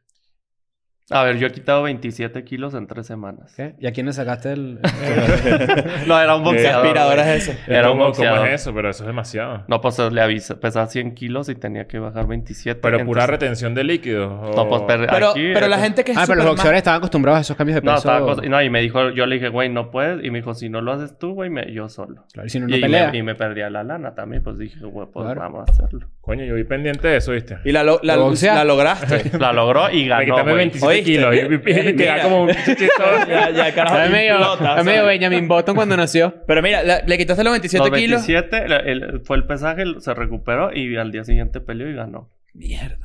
[1.10, 3.53] A ver, yo he quitado 27 kilos en tres semanas.
[3.55, 3.76] ¿Qué?
[3.80, 4.80] ¿Y a quién le sacaste el...?
[6.05, 6.86] No, era un ¿Qué boxeador.
[6.86, 7.38] aspiradora güey.
[7.38, 7.58] es ese?
[7.68, 8.38] Era un ¿Cómo, boxeador.
[8.39, 8.74] ¿Cómo es eso?
[8.74, 9.64] Pero eso es demasiado.
[9.70, 12.80] No, pues le avisé, pesaba 100 kilos y tenía que bajar 27.
[12.82, 14.32] Pero pura entonces- retención de líquidos.
[14.32, 16.78] o- No, pues pero, Pero, aquí, pero la gente que es ah, pero los boxeadores
[16.80, 17.97] estaban acostumbrados a esos cambios de No, peso.
[18.10, 20.24] estaba cosa- no, y me dijo, yo le dije, güey, no puedes.
[20.26, 22.26] Y me dijo, si no lo haces tú, güey, me- yo solo.
[22.34, 23.12] Claro, y si no, no y, pelea.
[23.12, 24.43] me, y me perdía la lana también.
[24.43, 25.39] Pues dije, güey, pues Claro.
[25.39, 26.08] vamos a hacerlo.
[26.28, 27.58] Coño, yo vi pendiente de eso, ¿viste?
[27.64, 29.32] Y la, lo- la, la lograste.
[29.40, 30.56] La logró y Me ganó, quitame güey.
[30.58, 31.04] 27 ¿Oíste?
[31.12, 31.34] kilos.
[31.36, 33.04] Y, y- y queda como un chichito.
[33.30, 33.98] ya, ya, carajo.
[33.98, 34.36] Es medio,
[34.78, 35.06] es medio.
[35.06, 36.44] Benjamin Button cuando nació.
[36.46, 38.28] Pero mira, la- le quitaste los 27 Los kilos.
[38.28, 42.30] 27, la- el- fue el pesaje, se recuperó y al día siguiente peleó y ganó.
[42.54, 43.00] Mierda.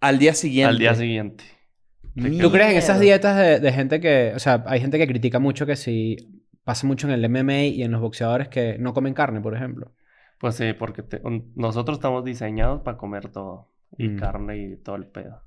[0.00, 0.70] Al día siguiente.
[0.70, 1.44] Al día siguiente.
[2.40, 4.32] ¿Tú crees en esas dietas de, de gente que...
[4.34, 6.16] O sea, hay gente que critica mucho que si...
[6.64, 9.92] Pasa mucho en el MMA y en los boxeadores que no comen carne, por ejemplo.
[10.44, 11.22] Pues sí, porque te-
[11.54, 13.70] nosotros estamos diseñados para comer todo.
[13.96, 14.18] Y Mm.
[14.18, 15.40] carne y todo el pedo.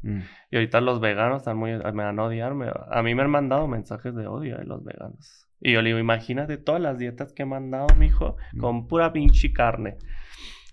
[0.50, 1.74] Y ahorita los veganos están muy...
[1.74, 2.56] Me van a odiar.
[2.56, 5.48] me- a mí me han mandado mensajes de odio de los veganos.
[5.62, 8.58] Y yo le digo, imagínate todas las dietas que he mandado, mijo, Mm.
[8.60, 9.98] con pura pinche carne.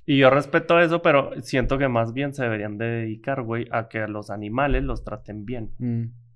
[0.06, 3.88] Y yo respeto eso, pero siento que más bien se deberían de dedicar, güey, a
[3.88, 5.68] que los animales los traten bien.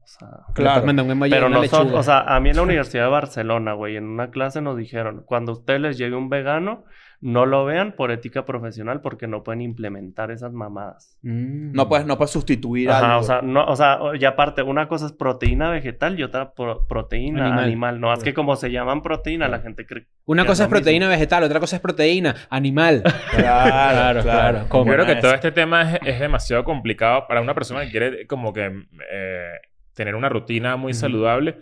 [0.09, 0.29] O sea...
[0.55, 0.85] Claro.
[0.87, 2.01] Pero una nosotros, lechuga.
[2.01, 5.23] o sea, a mí en la Universidad de Barcelona, güey, en una clase nos dijeron,
[5.27, 6.85] cuando a ustedes les llegue un vegano,
[7.21, 11.19] no lo vean por ética profesional porque no pueden implementar esas mamadas.
[11.23, 11.73] Mm.
[11.73, 13.21] No puedes, no puedes sustituir Ajá, algo.
[13.21, 16.87] o sea, no, o sea, y aparte, una cosa es proteína vegetal y otra pro-
[16.87, 17.65] proteína Animal.
[17.65, 18.01] animal.
[18.01, 20.79] No, es que como se llaman proteína, la gente cree Una cosa es mismo.
[20.79, 23.03] proteína vegetal, otra cosa es proteína animal.
[23.37, 24.65] Claro, claro.
[24.69, 27.91] Como Yo creo que todo este tema es, es demasiado complicado para una persona que
[27.91, 28.67] quiere como que
[29.11, 29.53] eh,
[29.99, 31.01] tener una rutina muy Ujú.
[31.01, 31.57] saludable.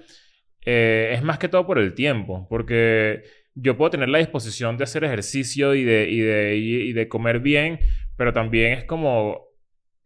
[0.65, 3.23] Eh, es más que todo por el tiempo, porque
[3.55, 7.09] yo puedo tener la disposición de hacer ejercicio y de, y de, y, y de
[7.09, 7.81] comer bien,
[8.17, 9.47] pero también es como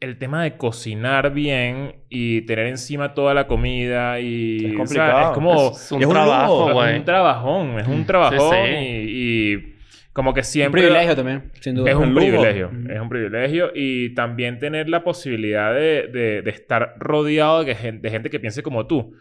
[0.00, 4.56] el tema de cocinar bien y tener encima toda la comida y...
[4.58, 5.20] Es o sea, complicado.
[5.22, 5.70] es como...
[5.72, 6.96] es un es un trabajo, lujo, es güey.
[6.98, 8.72] un trabajón, es un trabajón sí.
[8.80, 9.74] Y, y
[10.12, 10.82] como que Un siempre...
[10.82, 11.90] privilegio también, sin duda.
[11.90, 12.26] Es un Un lujo.
[12.26, 12.90] privilegio, Ujú.
[12.92, 18.02] es un privilegio y también tener la posibilidad de, de- de estar rodeado de, gen-
[18.02, 19.14] de gente que piense como tú.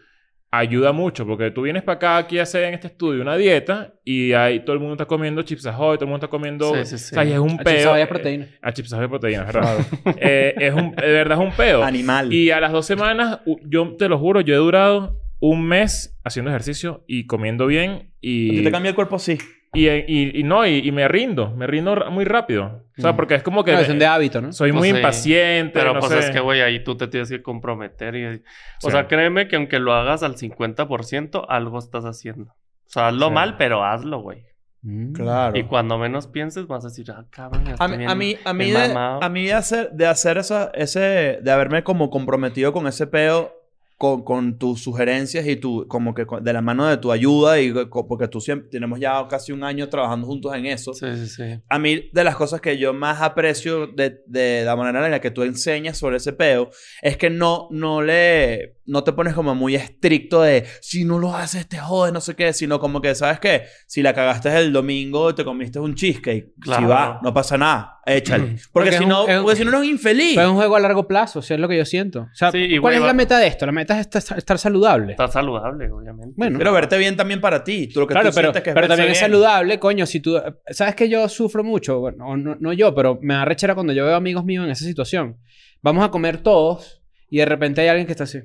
[0.52, 3.94] Ayuda mucho porque tú vienes para acá aquí a hacer en este estudio una dieta
[4.04, 6.74] y ahí todo el mundo está comiendo chips ahoy, todo el mundo está comiendo...
[6.74, 7.14] Sí, sí, sí.
[7.14, 7.90] O sea, y es un chips peo.
[7.90, 8.44] Ahoy es proteína.
[8.46, 9.78] eh, A chips ahoy es proteína, ¿verdad?
[10.18, 11.84] Eh, es un, de verdad es un peo.
[11.84, 12.32] Animal.
[12.32, 16.50] Y a las dos semanas, yo te lo juro, yo he durado un mes haciendo
[16.50, 18.56] ejercicio y comiendo bien y...
[18.56, 19.38] Si te cambia el cuerpo, sí.
[19.72, 21.52] Y, y, y no, y, y me rindo.
[21.54, 22.84] Me rindo muy rápido.
[22.98, 23.16] O sea, Mm.
[23.16, 23.72] porque es como que...
[23.72, 24.52] Cuestión de hábito, ¿no?
[24.52, 24.96] soy Pues muy sí.
[24.96, 25.72] impaciente.
[25.78, 26.18] Pero no pues sé.
[26.18, 28.14] es que, güey, ahí tú te tienes que comprometer.
[28.16, 28.26] Y...
[28.26, 28.32] O
[28.80, 28.90] Sí.
[28.90, 32.50] sea, créeme que aunque lo hagas al 50%, algo estás haciendo.
[32.52, 32.56] O
[32.92, 33.32] sea, hazlo Sí.
[33.32, 34.44] mal, pero hazlo, güey.
[34.82, 35.12] Mm.
[35.12, 35.56] Claro.
[35.56, 38.36] Y cuando menos pienses, vas a decir, ah, cabrón, ya A mí, bien a mí,
[38.44, 39.22] a mí, de, mamado".
[39.22, 43.54] a mí de hacer, de hacer esa, ese, de haberme como comprometido con ese peo,
[44.00, 47.70] con, con tus sugerencias y tu, como que de la mano de tu ayuda y
[47.90, 50.94] porque tú siempre, tenemos ya casi un año trabajando juntos en eso.
[50.94, 51.60] Sí, sí, sí.
[51.68, 55.20] A mí, de las cosas que yo más aprecio de, de la manera en la
[55.20, 56.70] que tú enseñas sobre ese peo,
[57.02, 61.34] es que no, no le, no te pones como muy estricto de, si no lo
[61.36, 63.62] haces te jodes, no sé qué, sino como que, ¿sabes qué?
[63.86, 66.88] Si la cagaste el domingo y te comiste un cheesecake, si Claro.
[66.88, 68.44] va, no pasa nada, échale.
[68.46, 70.32] Porque, Porque si es no, un- es- porque si no eres infeliz.
[70.34, 72.22] Pero es un juego a largo plazo, o sea, es lo que yo siento.
[72.22, 73.64] O sea, Sí, y, ¿cuál es la meta de esto?
[73.66, 75.12] La meta es estar, estar saludable.
[75.12, 76.34] Está saludable, obviamente.
[76.36, 76.58] Bueno.
[76.58, 77.86] Pero verte bien también para ti.
[77.88, 80.18] Tú lo que Claro, tú pero, sientes que es pero también es saludable, coño, si
[80.20, 80.40] tú...
[80.68, 82.00] ¿Sabes que yo sufro mucho?
[82.00, 84.84] Bueno, no, no yo, pero me da rechera cuando yo veo amigos míos en esa
[84.84, 85.36] situación.
[85.82, 88.40] Vamos a comer todos y de repente hay alguien que está así.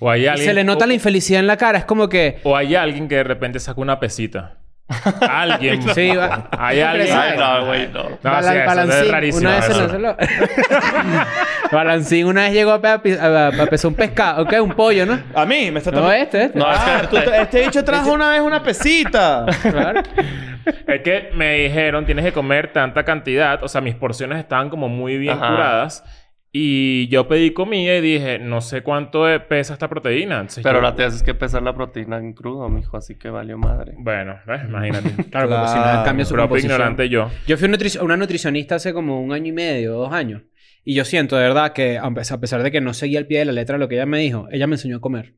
[0.00, 0.46] O hay Y alguien...
[0.48, 1.78] se le nota o, la infelicidad en la cara.
[1.78, 2.38] Es como que...
[2.44, 4.54] o hay alguien que de repente saca una pesita.
[5.20, 5.82] Alguien.
[5.94, 6.48] Sí, va.
[6.58, 7.14] Hay alguien.
[7.14, 8.04] Ay, no, güey, no.
[8.04, 9.98] No, sí, Balan- eso es Balancín, rarísimo una vez eso.
[9.98, 10.16] lo-
[11.72, 14.72] Balancín una vez llegó a, pe- a, pi- a- a pesar un pescado, ok, un
[14.72, 15.18] pollo, ¿no?
[15.34, 16.16] A mí me está No, tomando...
[16.22, 16.58] este, este.
[16.58, 19.44] No, es Ah, que- tú te- este bicho trajo una vez una pesita.
[19.60, 20.02] Claro.
[20.86, 23.62] Es que me dijeron, tienes que comer tanta cantidad.
[23.62, 25.48] O sea, mis porciones estaban como muy bien Ajá.
[25.50, 26.04] curadas.
[26.60, 30.40] Y yo pedí comida y dije, no sé cuánto de- pesa esta proteína.
[30.40, 33.56] Entonces Pero yo- la tienes que pesar la proteína en crudo, mijo, así que valió
[33.58, 33.94] madre.
[33.96, 34.62] Bueno, ¿ves?
[34.68, 35.08] imagínate.
[35.30, 36.04] Claro, porque si no Claro.
[36.04, 36.72] cambia su composición.
[36.72, 37.30] ignorante yo.
[37.46, 37.68] Yo fui
[38.00, 40.42] una nutricionista hace como un año y medio, dos años.
[40.84, 43.26] Y yo siento, de verdad, que a pesar a pesar de que no seguía al
[43.26, 45.34] pie de la letra lo que ella me dijo, ella me enseñó a comer.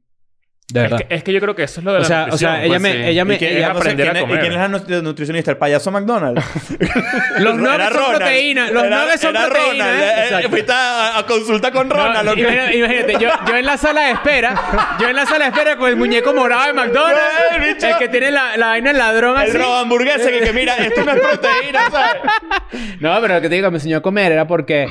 [0.72, 2.26] De Es que, es que yo creo que eso es lo de o la sea,
[2.30, 2.92] o sea, ella pues me...
[2.92, 2.98] sí.
[3.02, 4.36] Ella me ¿Y quién, ella- es aprender a quién es- comer.
[4.36, 5.50] ¿Y quién es la nu- nutricionista?
[5.50, 6.44] ¿El payaso McDonald's?
[7.40, 8.16] Los nuggets son Ronald.
[8.18, 8.70] proteína.
[8.70, 9.84] Los Era- nuggets son era proteína.
[9.84, 10.02] Ronald.
[10.02, 10.40] ¿eh?
[10.44, 10.48] Eh.
[10.48, 12.38] Fuiste a, a consulta con Ronald.
[12.38, 14.54] Imagínate, imagínate, yo, yo en la sala de espera,
[15.00, 17.20] yo en la sala de espera con el muñeco morado de McDonald's,
[17.56, 19.58] el bicho- el que tiene la, la vaina del ladrón El así.
[19.58, 22.22] robo hamburguesa que, que mira, esto no es proteína, ¿sabes?
[23.00, 24.86] No, pero lo que te digo, me enseñó a comer era porque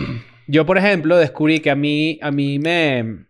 [0.47, 3.25] yo, por ejemplo, descubrí que a mí, a mí me,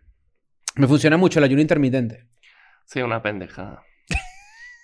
[0.76, 2.24] me funciona mucho el ayuno intermitente.
[2.92, 3.82] Sí, una pendejada.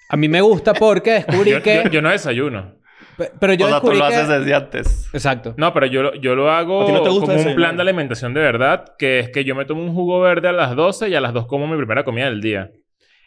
[0.09, 1.83] A mí me gusta porque descubrí Yo, que...
[1.85, 2.77] yo- yo no desayuno.
[3.17, 4.15] Pe- Pero yo o sea, tú descubrí lo que...
[4.15, 5.09] haces desde antes.
[5.13, 5.55] Exacto.
[5.59, 7.75] No, pero yo, lo- yo lo hago ¿A ti no te gusta como un plan
[7.77, 10.77] de alimentación de verdad, que es que yo me tomo un jugo verde a las
[10.77, 12.71] 12 y a las 2 como mi primera comida del día.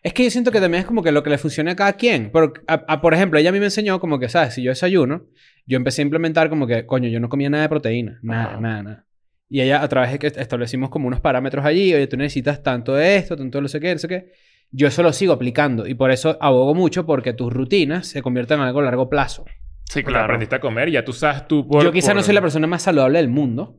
[0.01, 1.93] Es que yo siento que también es como que lo que le funcione a cada
[1.93, 2.31] quien.
[2.31, 4.53] Por, a- a- por ejemplo, ella a mí me enseñó como que, ¿sabes?
[4.53, 5.25] Si yo desayuno,
[5.65, 8.19] yo empecé a implementar como que, coño, yo no comía nada de proteína.
[8.21, 8.59] Nada, Ajá.
[8.61, 9.05] nada, nada.
[9.49, 12.93] Y ella, a través de que establecimos como unos parámetros allí, oye, tú necesitas tanto
[12.93, 14.31] de esto, tanto de no sé qué, no sé qué.
[14.71, 15.87] Yo eso lo sigo aplicando.
[15.87, 19.45] Y por eso abogo mucho porque tus rutinas se convierten en algo a largo plazo.
[19.85, 20.25] Sí, Porque claro.
[20.25, 21.83] aprendiste a comer ya tú sabes tú por...
[21.83, 23.77] yo quizá no soy la persona más saludable del mundo.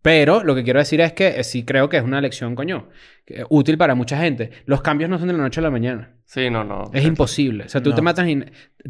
[0.00, 2.88] Pero lo que quiero decir es que eh, sí creo que es una lección, coño,
[3.24, 4.50] que- útil para mucha gente.
[4.66, 6.16] Los cambios no son de la noche a la mañana.
[6.24, 6.90] Sí, no, no.
[6.92, 7.64] Es imposible.
[7.64, 7.96] O sea, tú No.
[7.96, 8.44] te matas y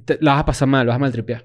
[0.04, 1.44] te- la vas a pasar mal, vas a maltripear.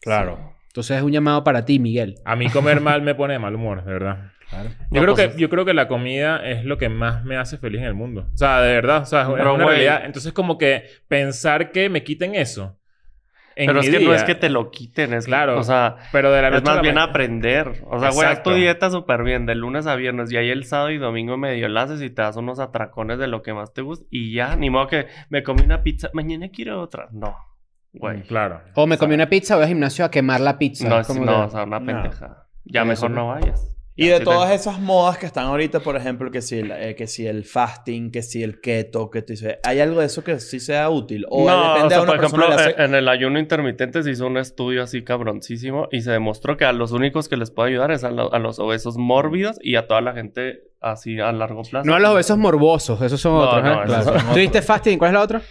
[0.00, 0.54] Claro.
[0.68, 2.16] Entonces es un llamado para ti, Miguel.
[2.24, 4.32] A mí comer mal me pone de mal humor, de verdad.
[4.54, 4.68] Claro.
[4.70, 7.24] Yo, No, creo pues que, es- yo creo que la comida es lo que más
[7.24, 8.28] me hace feliz en el mundo.
[8.32, 9.02] O sea, de verdad.
[9.02, 10.02] O sea, es Pero, una realidad.
[10.04, 12.78] Entonces, como que pensar que me quiten eso.
[13.56, 15.56] En Pero es que no día, es que te lo quiten, es Claro.
[15.60, 17.82] O sea, Pero de la es noche a más la bien aprender.
[17.88, 20.64] O sea, güey, haz tu dieta súper bien, de lunes a viernes, y ahí el
[20.64, 23.72] sábado y domingo medio la haces y te das unos atracones de lo que más
[23.72, 27.06] te gusta, y ya, ni modo que me comí una pizza, mañana quiero otra.
[27.12, 27.36] No,
[27.92, 28.16] güey.
[28.18, 28.60] Mm, Claro.
[28.74, 30.88] O me comí una pizza, voy al gimnasio a quemar la pizza.
[30.88, 31.86] No, es, Como no, que- o sea, una No.
[31.86, 32.48] pendejada.
[32.64, 33.16] Ya mejor no.
[33.18, 33.73] no vayas.
[33.96, 37.06] Y de todas esas modas que están ahorita, por ejemplo, que si el, eh, que
[37.06, 40.40] si el fasting, que si el keto, que tú dices, ¿hay algo de eso que
[40.40, 41.24] sí sea útil?
[41.30, 44.02] O no, depende o sea, de una por persona ejemplo, hace- en el ayuno intermitente
[44.02, 47.52] se hizo un estudio así cabroncísimo y se demostró que a los únicos que les
[47.52, 51.20] puede ayudar es a, lo- a los obesos mórbidos y a toda la gente así
[51.20, 51.86] a largo plazo.
[51.88, 53.62] No a los obesos morbosos, esos son No, otros.
[53.62, 53.86] no, ¿eh?
[53.86, 54.02] Claro.
[54.04, 54.32] son otros.
[54.32, 54.98] ¿Tú diste fasting?
[54.98, 55.42] ¿Cuál es la otra?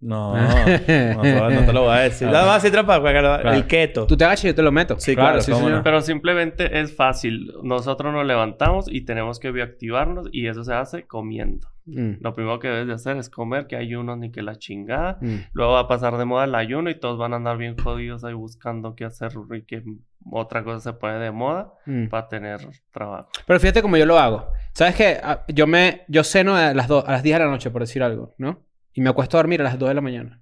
[0.00, 2.26] No, no, no, no te lo voy a decir.
[2.28, 3.50] Nada más así trampa, Claro.
[3.52, 4.06] el keto.
[4.06, 4.98] Tú te agachas y yo te lo meto.
[4.98, 5.70] Sí, claro, cómo señor.
[5.72, 5.82] no.
[5.82, 7.52] Pero simplemente es fácil.
[7.62, 11.68] Nosotros nos levantamos y tenemos que bioactivarnos y eso se hace comiendo.
[11.86, 15.18] Mm, Lo primero que debes de hacer es comer, que ayuno ni que la chingada.
[15.20, 15.36] mm.
[15.52, 18.24] Luego va a pasar de moda el ayuno y todos van a andar bien jodidos
[18.24, 19.82] ahí buscando qué hacer y que
[20.30, 22.08] otra cosa se pone de moda Mm.
[22.08, 22.60] para tener
[22.92, 23.28] trabajo.
[23.46, 24.48] Pero fíjate cómo yo lo hago.
[24.72, 25.18] ¿Sabes qué?
[25.22, 26.02] Ah, Yo me...
[26.08, 28.60] Yo ceno a las, do- a las 10 de la noche, por decir algo, ¿no?
[28.92, 30.40] Y me acuesto a dormir a las 2 de la mañana.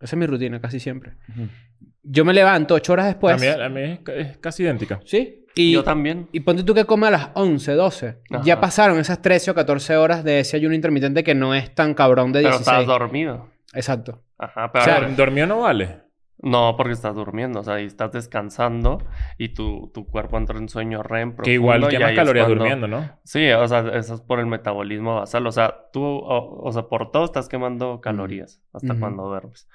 [0.00, 1.14] Esa es mi rutina, casi siempre.
[1.30, 1.48] Ujú.
[2.02, 3.34] Yo me levanto 8 horas después.
[3.34, 5.00] a, mí, a mí es, ca- es casi idéntica.
[5.04, 5.44] ¿Sí?
[5.54, 6.28] Y, Yo también.
[6.32, 8.18] y ponte tú que come a las 11, 12.
[8.30, 8.42] Ajá.
[8.44, 11.94] Ya pasaron esas 13 o 14 horas de ese ayuno intermitente que no es tan
[11.94, 12.60] cabrón de Pero 16.
[12.78, 13.48] estás dormido.
[13.74, 14.22] Exacto.
[14.38, 16.02] Ajá, pero O sea, ¿Dormido no vale?
[16.40, 18.98] No, porque estás durmiendo, o sea, y estás descansando
[19.38, 23.10] y tu, tu cuerpo entra en sueño REM Que igual quemas calorías cuando- durmiendo, ¿no?
[23.24, 25.46] Sí, o sea, eso es por el metabolismo basal.
[25.46, 29.68] O sea, tú, o, o sea, por todo estás quemando calorías hasta cuando duermes.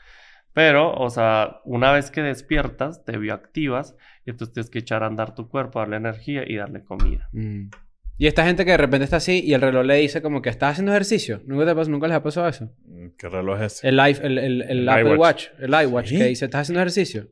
[0.54, 5.08] Pero, o sea, una vez que despiertas, te bioactivas y entonces tienes que echar a
[5.08, 7.28] andar tu cuerpo, darle energía y darle comida.
[7.34, 7.70] Mm.
[8.18, 10.50] Y esta gente que de repente está así y el reloj le dice como que
[10.50, 11.42] estás haciendo ejercicio.
[11.46, 12.70] ¿Nunca, te pasó- ¿Nunca les ha pasado eso?
[13.18, 13.90] ¿Qué reloj es ese?
[13.90, 15.16] El, i- el, el, el El Apple.
[15.16, 15.46] Watch.
[15.60, 16.18] El iWatch ¿Sí?
[16.18, 17.28] que dice estás haciendo ejercicio.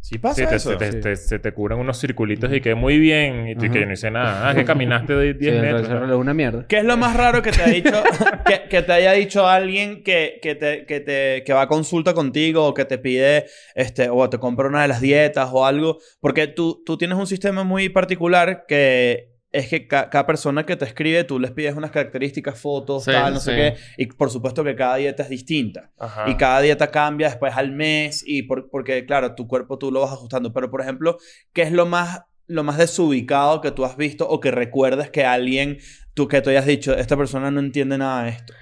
[0.00, 0.70] ¿Sí pasa Sí, te, eso?
[0.72, 1.00] se, te, Sí.
[1.00, 3.46] te- se te curan unos circulitos y que muy bien.
[3.46, 4.48] Y tú que yo no hice nada.
[4.48, 5.88] Ah, que caminaste de 10 Sí, el reloj- metros.
[5.90, 6.66] el reloj es una mierda.
[6.66, 8.02] ¿Qué es lo más raro que te ha dicho
[8.46, 12.14] que, que te haya dicho alguien que, que, te, que, te, que va a consulta
[12.14, 15.98] contigo o que te pide este o te compra una de las dietas o algo?
[16.20, 20.76] Porque tú, tú tienes un sistema muy particular que es que ca- cada persona que
[20.76, 23.74] te escribe tú les pides unas características, fotos, Sí, tal, no sé qué.
[23.98, 25.90] Y por supuesto que cada dieta es distinta.
[25.98, 26.28] Ajá.
[26.30, 30.00] Y cada dieta cambia después al mes y por- porque, claro, tu cuerpo tú lo
[30.00, 30.52] vas ajustando.
[30.52, 31.18] Pero, por ejemplo,
[31.52, 35.24] ¿qué es lo más, lo más desubicado que tú has visto o que recuerdas que
[35.24, 35.78] alguien,
[36.14, 38.54] tú que tú hayas dicho, esta persona no entiende nada de esto?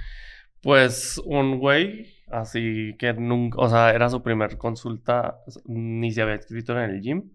[0.63, 6.37] Pues un güey Así que nunca, o sea, era su primer consulta, ni se había
[6.37, 7.29] escrito en el gym.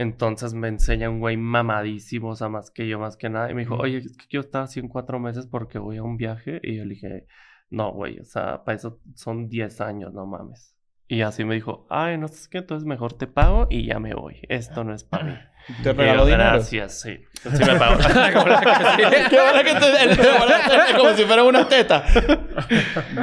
[0.00, 3.50] Entonces me enseña un güey mamadísimo, o sea, más que yo, más que nada.
[3.50, 6.02] Y me dijo, oye, es que yo estaba así en cuatro meses porque voy a
[6.02, 6.58] un viaje.
[6.62, 7.26] Y yo le dije,
[7.68, 10.74] no, güey, o sea, para eso son 10 años, no mames.
[11.06, 14.14] Y así me dijo, ay, no sé qué, entonces mejor te pago y ya me
[14.14, 14.40] voy.
[14.48, 15.34] Esto no es para mí.
[15.82, 16.42] ¿Te regaló dinero?
[16.44, 17.18] Gracias, sí.
[17.42, 17.96] Sí me pagó.
[19.30, 22.04] Qué bueno que te, como si fuera una teta.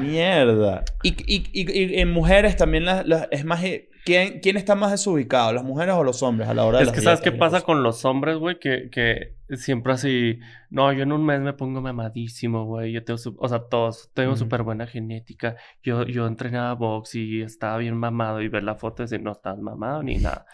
[0.02, 0.84] Mierda.
[1.04, 3.62] Y, y, y, y en mujeres también las, las- es más...
[4.06, 5.52] ¿quién, ¿Quién está más desubicado?
[5.54, 7.62] ¿Las mujeres o los hombres a la hora de Es las que ¿sabes qué pasa
[7.62, 8.58] con los hombres, güey?
[8.60, 10.40] Que, que siempre así...
[10.70, 12.92] No, yo en un mes me pongo mamadísimo, güey.
[12.94, 13.18] Yo tengo...
[13.18, 14.10] su- O sea, todos...
[14.14, 14.40] Tengo Ujú.
[14.40, 15.56] súper buena genética.
[15.84, 18.42] Yo, yo entrenaba box y estaba bien mamado.
[18.42, 20.46] Y ver la foto y decir, no estás mamado ni nada.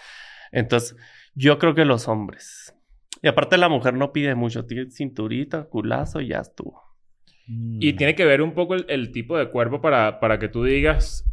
[0.52, 0.96] Entonces,
[1.36, 2.74] yo creo que los hombres...
[3.22, 4.66] Y aparte la mujer no pide mucho.
[4.66, 6.82] Tiene cinturita, culazo y ya estuvo.
[7.48, 7.78] Mm.
[7.82, 10.66] Y tiene que ver un poco el, el tipo de cuerpo para, para que tú
[10.66, 11.24] digas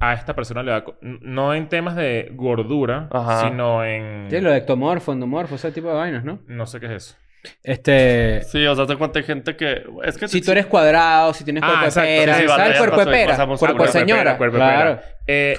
[0.00, 0.84] a esta persona le va a...
[0.84, 3.42] co- n- No en temas de gordura, Ajá.
[3.48, 4.28] sino en...
[4.28, 6.40] Sí, lo de ectomorfo, endomorfo, ese tipo de vainas, ¿no?
[6.48, 7.16] No sé qué es eso.
[7.62, 8.42] Este...
[8.42, 9.84] Sí, o sea, te cuenta hay gente que...
[10.02, 12.78] Es que Si tú eres cuadrado, si tienes Ah, cuerpo de pera, Sí, ¿sabes?
[12.78, 14.20] cuerpo de pera, cuerpo señora.
[14.22, 14.74] pera, cuerpo de pera.
[14.74, 15.00] claro.
[15.28, 15.58] Eh,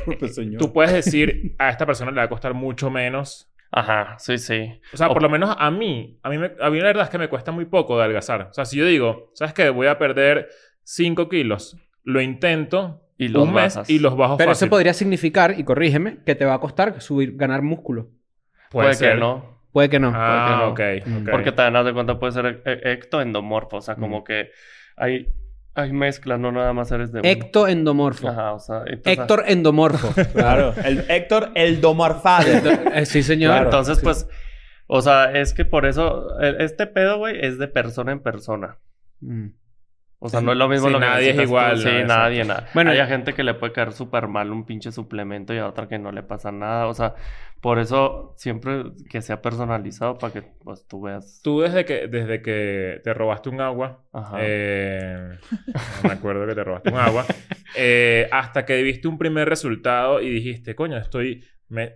[0.60, 3.50] tú puedes decir a esta persona le va a costar mucho menos.
[3.72, 4.80] Ajá, sí, sí.
[4.94, 7.04] O sea, O- por lo menos a mí, a mí, me- a mí la verdad
[7.04, 8.48] es que me cuesta muy poco de adelgazar.
[8.50, 9.70] O sea, si yo digo, ¿sabes qué?
[9.70, 10.50] Voy a perder
[10.84, 13.90] 5 kilos, lo intento Y los un mes bajas.
[13.90, 14.66] y los bajo Pero fácil.
[14.68, 18.10] eso podría significar, y corrígeme, que te va a costar subir, ganar músculo.
[18.70, 19.14] Puede, ser.
[19.16, 19.58] que no.
[19.72, 20.12] Puede que no.
[20.16, 21.06] Ah, Puede ok.
[21.24, 21.30] ok.
[21.32, 23.78] Porque también haz de cuenta puede ser e- ectoendomorfo.
[23.78, 24.50] O sea, como que
[24.96, 25.28] hay,
[25.78, 27.30] hay mezcla, no nada más eres de uno.
[27.30, 28.28] Ectoendomorfo.
[28.28, 28.80] Ajá, o sea...
[28.88, 30.10] entonces- Héctor endomorfo.
[30.34, 30.74] Claro.
[30.84, 32.80] El Héctor, el Domorfade.
[32.96, 33.52] Eh, sí, señor.
[33.52, 33.66] Claro.
[33.66, 34.28] Entonces, pues...
[34.88, 36.40] O sea, es que por eso...
[36.42, 38.78] e- Este pedo, güey, es de persona en persona.
[39.22, 39.48] Mm.
[40.20, 41.76] O sea, no es lo mismo Sí, lo que nadie es necesitas tú.
[41.76, 42.68] igual, Sí, nadie, nada.
[42.74, 45.88] Bueno, Hay gente que le puede caer súper mal un pinche suplemento y a otra
[45.88, 46.88] que no le pasa nada.
[46.88, 47.14] O sea,
[47.62, 51.42] por eso siempre que sea personalizado para que pues tú veas...
[51.44, 54.38] Tú desde que, desde que te robaste un agua, Ajá.
[54.42, 55.38] eh,
[56.04, 57.26] no me acuerdo que te robaste un agua,
[57.76, 61.44] eh, hasta que viste un primer resultado y dijiste, coño, estoy...
[61.70, 61.96] Me,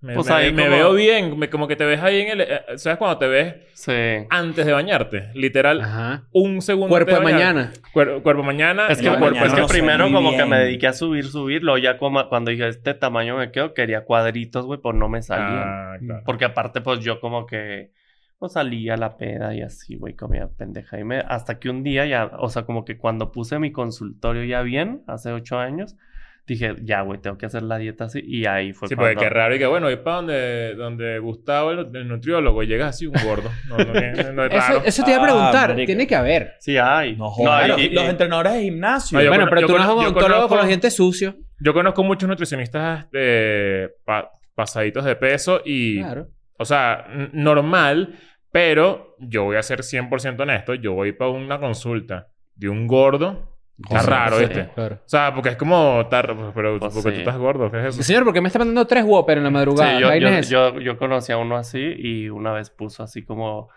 [0.00, 2.28] me, Pues me- ahí me como- veo bien, me- como que te ves ahí en
[2.28, 2.40] el...
[2.42, 3.92] eh, ¿Sabes cuando te ves Sí.
[4.30, 5.30] antes de bañarte?
[5.34, 6.24] Literal, Ajá.
[6.32, 7.72] un segundo Cuerpo de mañana.
[7.92, 8.86] Cuer- cuerpo mañana.
[8.88, 11.24] Es que, No, cuerpo mañana es que no primero como que me dediqué a subir,
[11.26, 11.78] subirlo.
[11.78, 15.62] Ya como cuando dije, este tamaño me quedo, quería cuadritos, güey, pues no me salían.
[15.64, 16.22] Ah, claro.
[16.26, 17.90] Porque aparte, pues yo como que...
[18.38, 20.98] Pues salía a la peda y así, güey, comía pendeja.
[20.98, 21.18] Y me...
[21.20, 22.30] Hasta que un día ya...
[22.38, 25.96] O sea, como que cuando puse mi consultorio ya bien, hace ocho años...
[26.44, 28.20] Dije, ya, güey, tengo que hacer la dieta así.
[28.24, 29.20] Y ahí fue Sí, porque cuando...
[29.22, 29.54] qué raro.
[29.54, 33.14] Y que bueno, ir para donde, donde Gustavo, el, el nutriólogo, y llegas así un
[33.24, 33.48] gordo.
[33.68, 33.92] No, no, no,
[34.32, 34.76] no es raro.
[34.78, 35.74] Eso, eso te iba a Ah, preguntar.
[35.86, 36.54] Tiene que haber.
[36.58, 37.16] Sí, hay.
[37.16, 37.32] No
[37.78, 39.18] y- los y- entrenadores de gimnasio.
[39.18, 41.34] No, yo bueno, pero yo tú no eres yo odontólogo con los dientes sucios.
[41.60, 46.00] Yo conozco muchos nutricionistas eh, pa- pasaditos de peso y...
[46.00, 46.26] Claro.
[46.58, 48.14] O sea, normal,
[48.50, 50.74] pero yo voy a ser 100% honesto.
[50.74, 53.51] Yo voy para una consulta de un gordo.
[53.78, 54.44] Está Sí, raro, sí.
[54.44, 54.68] ¿viste?
[54.74, 54.96] Claro.
[54.96, 56.06] O sea, porque es como...
[56.10, 57.02] Pero, pero porque sí.
[57.02, 57.70] tú estás gordo.
[57.70, 58.02] ¿Qué es eso?
[58.02, 59.90] Señor, ¿por qué me está mandando tres Whopper en la madrugada?
[59.90, 60.50] Sí, ¿Qué yo, yo, es esa?
[60.50, 63.68] yo, yo conocí a uno así y una vez puso así como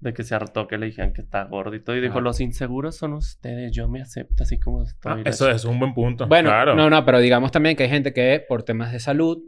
[0.00, 2.20] de que se hartó que le dijeran que está gordito y dijo, Ah.
[2.20, 5.22] los inseguros son ustedes, yo me acepto así como estoy.
[5.24, 6.26] Ah, eso es un buen punto.
[6.26, 6.74] Bueno, claro.
[6.74, 9.38] no, no, pero digamos también que hay gente que por temas de salud,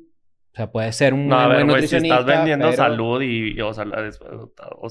[0.56, 2.20] o sea, puede ser un No, a ver, buen güey, si nutricionista.
[2.20, 4.88] estás vendiendo pero- salud y, y, o, sea, o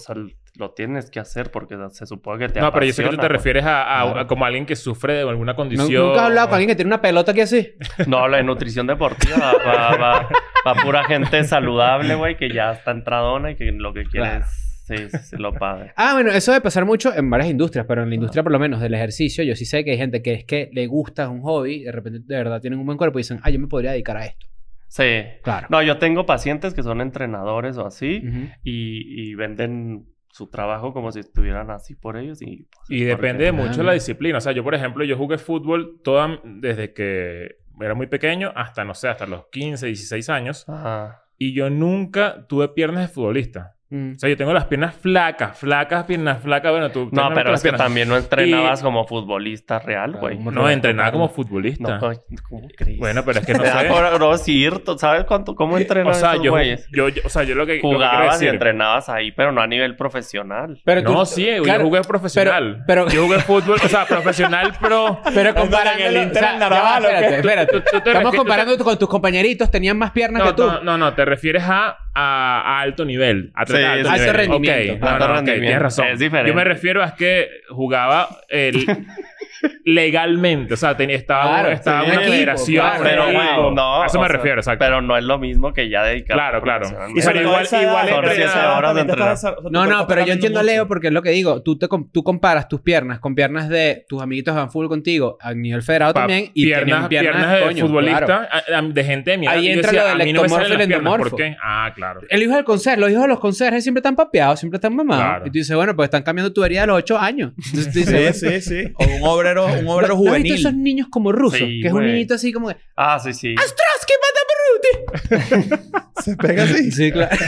[0.58, 3.16] lo tienes que hacer porque se supone que te No, pero yo sé que tú
[3.16, 3.32] te pues.
[3.32, 4.20] refieres a, a- Claro.
[4.20, 5.92] a como alguien que sufre de alguna condición.
[5.92, 7.74] Nunca has hablado con alguien que tiene una pelota aquí así.
[8.08, 10.30] No, la de nutrición deportiva va, va, va,
[10.68, 14.46] va pura gente saludable, güey, que ya está entradona y que lo que quiere Claro.
[14.46, 15.94] es sí, sí, sí, lo pague.
[15.96, 18.60] Ah, bueno, eso debe pasar mucho en varias industrias, pero en la industria por lo
[18.60, 21.30] menos del ejercicio, yo sí sé que hay gente que es que le gusta es
[21.30, 23.66] un hobby, de repente de verdad tienen un buen cuerpo y dicen, ah, yo me
[23.68, 24.46] podría dedicar a esto.
[24.88, 25.24] Sí.
[25.44, 25.68] Claro.
[25.70, 28.48] No, yo tengo pacientes que son entrenadores o así Ujú.
[28.64, 32.64] y, y venden su trabajo como si estuvieran así por ellos y...
[32.70, 34.38] pues, Y depende porque- mucho de la disciplina.
[34.38, 38.84] O sea, yo, por ejemplo, yo jugué fútbol toda, desde que era muy pequeño hasta,
[38.86, 40.68] no sé, hasta los 15, 16 años.
[40.68, 41.22] Ajá.
[41.38, 43.75] Y yo nunca tuve piernas de futbolista.
[43.90, 44.14] Mm.
[44.16, 46.72] O sea, yo tengo las piernas flacas, flacas, piernas flacas.
[46.72, 47.10] Bueno, tú...
[47.12, 47.82] No, pero es que piernas.
[47.86, 50.38] también no entrenabas Y- como futbolista real, Claro, güey.
[50.40, 52.00] No, entrenaba como futbolista.
[52.00, 52.12] No,
[52.50, 52.98] ¿cómo crees?
[53.00, 53.72] Bueno, pero es que no sé.
[53.88, 54.98] por- no, cierto.
[54.98, 56.88] ¿Sabes cuánto, cómo entrenan O sea, yo, güeyes?
[56.92, 59.62] yo, yo- o sea, yo lo que, lo que Jugabas y entrenabas ahí, pero no
[59.62, 60.82] a nivel profesional.
[60.84, 62.84] Pero tú- No, sí, claro, yo jugué profesional.
[62.88, 65.20] pero- Yo jugué fútbol, o sea, profesional, pero...
[65.36, 66.24] Pero en el.
[66.24, 70.64] Inter o Estamos comparando con tus compañeritos, tenían más piernas que tú.
[70.66, 73.52] no, no, no, te refieres a, a, a alto nivel.
[73.54, 74.94] A Sí, alto, rendimiento.
[74.94, 75.62] Ok, no, Alto no, ok, rendimiento.
[75.66, 76.08] tienes razón.
[76.08, 76.50] Es diferente.
[76.52, 78.86] Yo me refiero a que jugaba el...
[79.84, 80.74] legalmente.
[80.74, 82.86] O sea, tenía, estaba, Claro, estaba tenía una equipo, federación.
[82.86, 83.04] claro.
[83.04, 83.72] Pero, equipo.
[83.72, 84.86] no, A eso me sea, refiero, exacto.
[84.86, 86.36] Pero no es lo mismo que ya dedicar.
[86.38, 86.88] Claro, claro.
[87.16, 90.74] Y Pero igual- igual tu No, no, está pero yo entiendo a mucho.
[90.74, 91.62] Leo porque es lo que digo.
[91.62, 95.38] Tú, te, tú comparas tus piernas con piernas de tus amiguitos que van fútbol contigo
[95.42, 98.48] a nivel federado Pa- también y piernas, piernas, piernas de coño, futbolista, claro.
[98.52, 99.56] a- a- de gente de mi edad.
[99.56, 100.88] Ahí entra decía, lo del ectomorfo y el piernas.
[100.88, 101.36] ¿Por endomorfo.
[101.38, 101.58] qué?
[101.62, 102.22] Ah, claro.
[102.30, 105.42] El hijo del conserje, los hijos de los conserjes siempre están papeados, siempre están mamados.
[105.48, 107.54] Y tú dices, bueno, pues están cambiando tubería a los 8 años.
[107.96, 108.04] Sí,
[108.34, 108.84] sí, sí.
[108.96, 110.54] O un obrero, un obrero ¿No has visto juvenil.
[110.54, 111.60] esos niños como rusos?
[111.60, 113.56] Sí, que es un niñito así como de Ah, sí, sí.
[113.58, 116.92] ¡Ostras, qué mata Se pega así.
[116.92, 117.36] Sí, claro.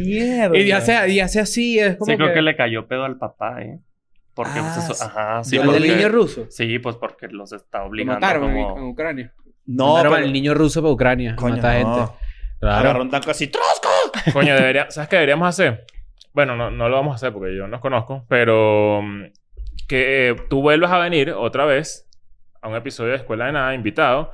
[0.00, 0.56] Mierda.
[0.56, 2.34] y hace, y hace así, es como Sí, creo que...
[2.34, 3.80] que le cayó pedo al papá, ¿eh?
[4.34, 4.94] Porque, Ah, pues, eso...
[4.94, 5.04] sí.
[5.06, 5.80] Ajá, sí, ¿El porque...
[5.80, 6.46] del niño ruso.
[6.50, 8.78] Sí, pues porque los está Lo obligando mataron como...
[8.78, 9.32] en Ucrania.
[9.66, 10.14] No, pero...
[10.14, 11.36] al niño ruso para Ucrania.
[11.36, 11.96] Coño, mata no.
[11.96, 12.12] gente.
[12.60, 12.76] Claro.
[12.78, 13.48] Agarró un tanque así.
[13.48, 13.88] ¡Trosco!
[14.32, 15.84] Coño, debería, ¿sabes qué deberíamos hacer?
[16.32, 19.24] Bueno, no, no lo vamos a hacer porque yo no os conozco, pero mm,
[19.88, 22.08] que eh, tú vuelvas a venir otra vez
[22.60, 24.32] a un episodio de Escuela de Nada, invitado,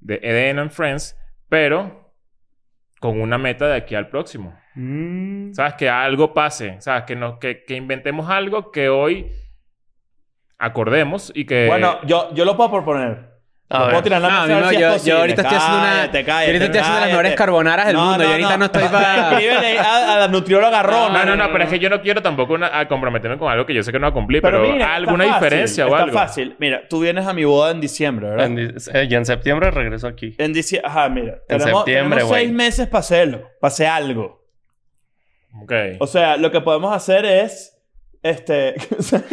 [0.00, 1.18] de Eden and Friends,
[1.48, 2.12] pero
[3.00, 4.58] con una meta de aquí al próximo.
[4.74, 5.52] Mm.
[5.52, 5.74] ¿Sabes?
[5.74, 6.80] Que algo pase.
[6.80, 7.04] ¿Sabes?
[7.04, 9.30] Que, nos, que, que inventemos algo que hoy
[10.58, 11.66] acordemos y que...
[11.66, 13.33] Bueno, yo, yo lo puedo proponer.
[13.76, 15.78] A puedo tirar la No, mesa a ver no, si es yo- ahorita estoy haciendo
[15.78, 18.22] una- Cállate, ahorita estoy haciendo las mejores carbonaras del mundo.
[18.24, 21.24] Yo ahorita no estoy pa- Escríbele a, a la nutrióloga No, Rona.
[21.24, 23.74] no, no, pero es que yo no quiero tampoco una- a comprometerme con algo que
[23.74, 25.88] yo sé que no va a cumplir, Pero pero, mira, está alguna fácil, diferencia o
[25.88, 26.14] está algo.
[26.18, 26.56] fácil.
[26.58, 28.46] Mira, tú vienes a mi boda en diciembre, ¿verdad?
[28.46, 30.34] En eh, y en septiembre regreso aquí.
[30.38, 30.90] En diciembre.
[30.90, 31.32] Ajá, mira.
[31.48, 32.56] En tenemos, septiembre, tenemos seis güey.
[32.56, 33.48] meses para hacerlo.
[33.60, 34.44] Para hacer algo.
[35.62, 35.72] Ok.
[36.00, 37.70] O sea, lo que podemos hacer es.
[38.22, 38.74] Este.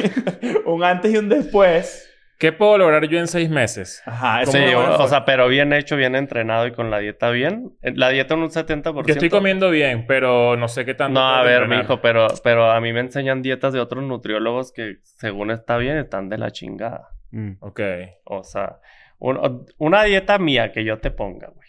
[0.66, 2.08] un antes y un después.
[2.42, 4.02] ¿Qué puedo lograr yo en seis meses?
[4.04, 7.30] Ajá, eso Sí, o, o sea, pero bien hecho, bien entrenado y con la dieta
[7.30, 7.74] bien.
[7.84, 9.06] Eh, La dieta en un 70%.
[9.06, 11.20] Yo estoy comiendo bien, pero no sé qué tanto.
[11.20, 11.84] No, a ver, entrenar.
[11.84, 15.98] mijo, pero, pero a mí me enseñan dietas de otros nutriólogos que según está bien
[15.98, 17.10] están de la chingada.
[17.30, 17.52] Mm.
[17.60, 17.80] Ok.
[18.24, 18.80] O sea,
[19.20, 21.68] un- una dieta mía que yo te ponga, güey.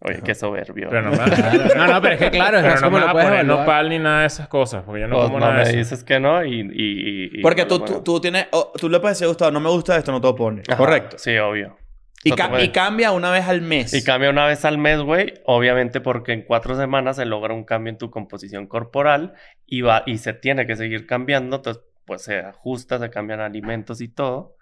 [0.00, 0.88] Oye, qué soberbio.
[0.90, 1.16] Pero no me,
[1.76, 3.28] No, no, pero es que claro, pero es no como me lo vas a puedes
[3.28, 3.66] poner evaluar.
[3.66, 5.68] nopal ni nada de esas cosas, porque yo no Pues como no nada de me
[5.70, 5.78] eso.
[5.78, 6.60] dices que no y...
[6.60, 8.46] y- y- y Porque no tú, tú, tú tienes.
[8.52, 10.68] oh, tú le puedes decir, Gustavo, no me gusta esto, no te lo pones.
[10.68, 11.18] Ajá, Correcto.
[11.18, 11.76] Sí, obvio.
[12.22, 13.92] Y, ca- puedes- y cambia una vez al mes.
[13.92, 15.34] Y cambia una vez al mes, güey.
[15.46, 19.34] Obviamente porque en cuatro semanas se logra un cambio en tu composición corporal
[19.66, 21.56] y va y se tiene que seguir cambiando.
[21.56, 24.54] Entonces, pues se ajusta, se cambian alimentos y todo.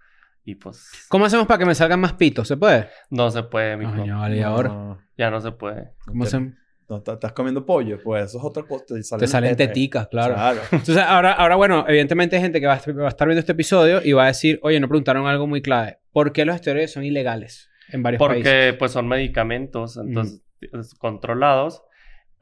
[0.49, 2.47] Y pues ¿Cómo hacemos para que me salgan más pitos?
[2.49, 2.89] ¿Se puede?
[3.11, 3.91] no se puede, mijo.
[3.97, 4.69] Coño, vale, ¿y ahora?
[4.69, 5.91] No, Ya no se puede.
[6.07, 6.41] ¿Cómo te- se...
[6.89, 8.85] no, estás comiendo pollo, pues eso es otra cosa.
[8.87, 9.67] Te salen, Te salen tetas.
[9.75, 10.35] teticas, claro.
[10.35, 10.61] Claro.
[10.71, 13.41] Entonces, ahora, ahora, bueno, evidentemente hay gente que va a, est- va a estar viendo
[13.41, 15.99] este episodio y va a decir, oye, no preguntaron algo muy clave.
[16.13, 18.45] ¿Por qué los esteroides son ilegales en varios países?
[18.45, 21.83] Porque pues son medicamentos, entonces es- controlados.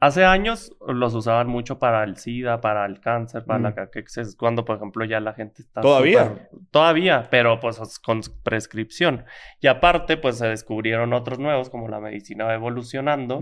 [0.05, 3.63] Hace años los usaban mucho para el SIDA, para el cáncer, para Mm.
[3.63, 4.27] la caquexes.
[4.27, 5.81] Es cuando, por ejemplo, ya la gente está...
[5.81, 6.47] ¿Todavía?
[6.69, 9.25] Todavía, pero pues es con prescripción.
[9.61, 13.41] Y aparte, pues se descubrieron otros nuevos, como la medicina va evolucionando,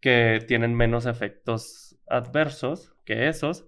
[0.00, 3.64] que tienen menos efectos adversos que esos,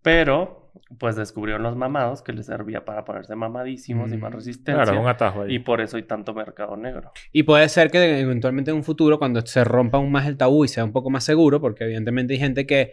[0.00, 0.67] pero
[0.98, 4.20] pues descubrieron los mamados que les servía para ponerse mamadísimos y Mm.
[4.20, 4.82] más resistencia.
[4.84, 5.54] Claro, un atajo ahí.
[5.56, 7.12] Y por eso hay tanto mercado negro.
[7.32, 10.64] Y puede ser que eventualmente en un futuro, cuando se rompa aún más el tabú
[10.64, 12.92] y sea un poco más seguro, porque evidentemente hay gente que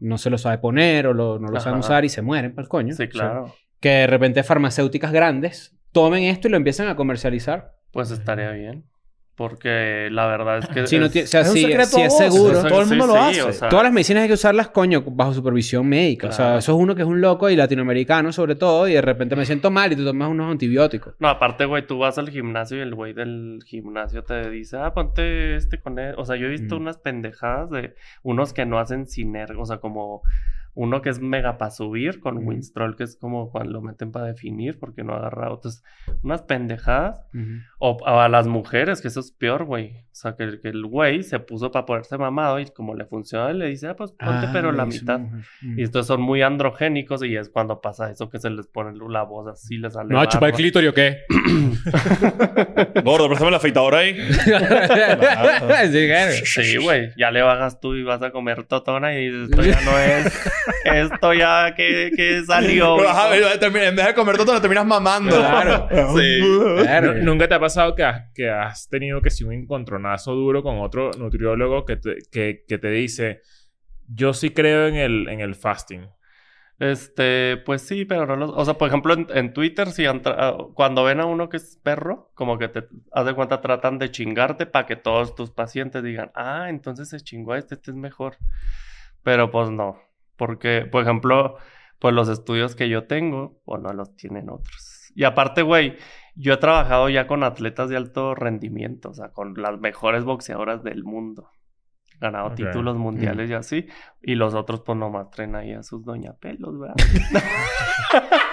[0.00, 1.86] no se lo sabe poner o lo- no lo saben Ajá.
[1.86, 2.94] usar y se mueren para el coño.
[2.94, 3.54] Sí, claro.
[3.80, 7.76] que de repente farmacéuticas grandes tomen esto y lo empiecen a comercializar.
[7.92, 8.84] Pues estaría bien.
[9.38, 10.86] Porque la verdad es que.
[10.88, 12.62] Si no es- tie- o sea, es un si, secreto si es seguro.
[12.64, 13.40] todo el mundo lo hace.
[13.42, 16.26] o sea, Todas las medicinas hay que usarlas, coño, bajo supervisión médica.
[16.26, 19.00] O sea, eso es uno que es un loco y latinoamericano sobre todo y de
[19.00, 21.14] repente me siento mal y tú tomas unos antibióticos.
[21.20, 24.92] No, aparte, güey, tú vas al gimnasio y el güey del gimnasio te dice, ah,
[24.92, 26.14] ponte este con él.
[26.18, 26.82] O sea, yo he visto Mm.
[26.82, 30.22] unas pendejadas de unos que no hacen sinergia, o sea, como
[30.80, 32.50] uno que es mega para subir con Ujú.
[32.50, 35.82] Winstrol, que es como cuando lo meten para definir porque no agarra Entonces,
[36.22, 37.20] unas pendejadas.
[37.80, 39.96] O o a las mujeres, que eso es peor, güey.
[40.12, 43.52] O sea, que, que el güey se puso para ponerse mamado y como le funciona,
[43.52, 45.20] le dice, ah, pues ponte, Ah, pero la mitad.
[45.20, 45.36] ujú.
[45.76, 49.22] Y estos son muy androgénicos y es cuando pasa eso que se les pone la
[49.24, 50.56] voz así, les sale No, chupa el barba.
[50.58, 51.18] clítorio, ¿qué?
[53.04, 54.16] Gordo, préstame la afeitadora ahí.
[56.44, 57.10] Sí, güey.
[57.16, 60.50] Ya le bajas tú y vas a comer totona y dices, esto ya no es...
[60.84, 62.96] esto ya que, que salió.
[62.96, 63.48] Pero, ajá, hijo".
[63.58, 65.36] termina- en vez de comer todo, lo terminas mamando.
[65.36, 65.88] Claro.
[66.16, 66.40] Sí.
[66.82, 67.14] Claro.
[67.14, 70.62] Nu- ¿Nunca te ha pasado que has, que has tenido que si un encontronazo duro
[70.62, 73.40] con otro nutriólogo que te, que, que te dice,
[74.06, 76.08] yo sí creo en el, en el fasting?
[76.80, 78.50] Este, pues sí, pero no los...
[78.54, 81.48] O sea, por ejemplo, en, en Twitter, si han tra- ah, cuando ven a uno
[81.48, 82.84] que es perro, como que te...
[83.10, 87.20] Haz de cuenta, tratan de chingarte para que todos tus pacientes digan, ah, entonces se
[87.20, 88.36] chingó a este, este es mejor.
[89.24, 89.98] Pero pues no.
[90.38, 91.56] Porque, por ejemplo,
[91.98, 95.12] pues los estudios que yo tengo, pues no los tienen otros.
[95.14, 95.96] Y aparte, güey,
[96.34, 100.82] yo he trabajado ya con atletas de alto rendimiento, o sea, con las mejores boxeadoras
[100.82, 101.50] del mundo.
[102.20, 103.86] Ganado títulos mundiales y así.
[104.22, 106.96] Y los otros, pues nomás traen ahí a sus doña pelos, ¿verdad?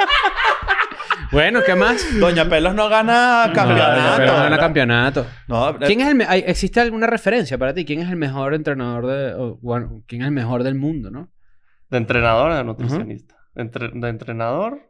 [1.31, 2.05] Bueno, ¿qué más?
[2.19, 4.17] Doña Pelos no gana campeonato.
[4.17, 4.59] Pero gana ¿verdad?
[4.59, 5.25] campeonato.
[5.47, 7.83] No, ¿Quién es el ¿Existe alguna referencia para ti?
[7.83, 9.33] ¿Quién es el mejor entrenador de...
[9.33, 11.29] o, bueno, ¿quién es el mejor del mundo, no?
[11.89, 13.35] ¿De entrenador o de nutricionista?
[13.55, 14.89] Entre- de entrenador,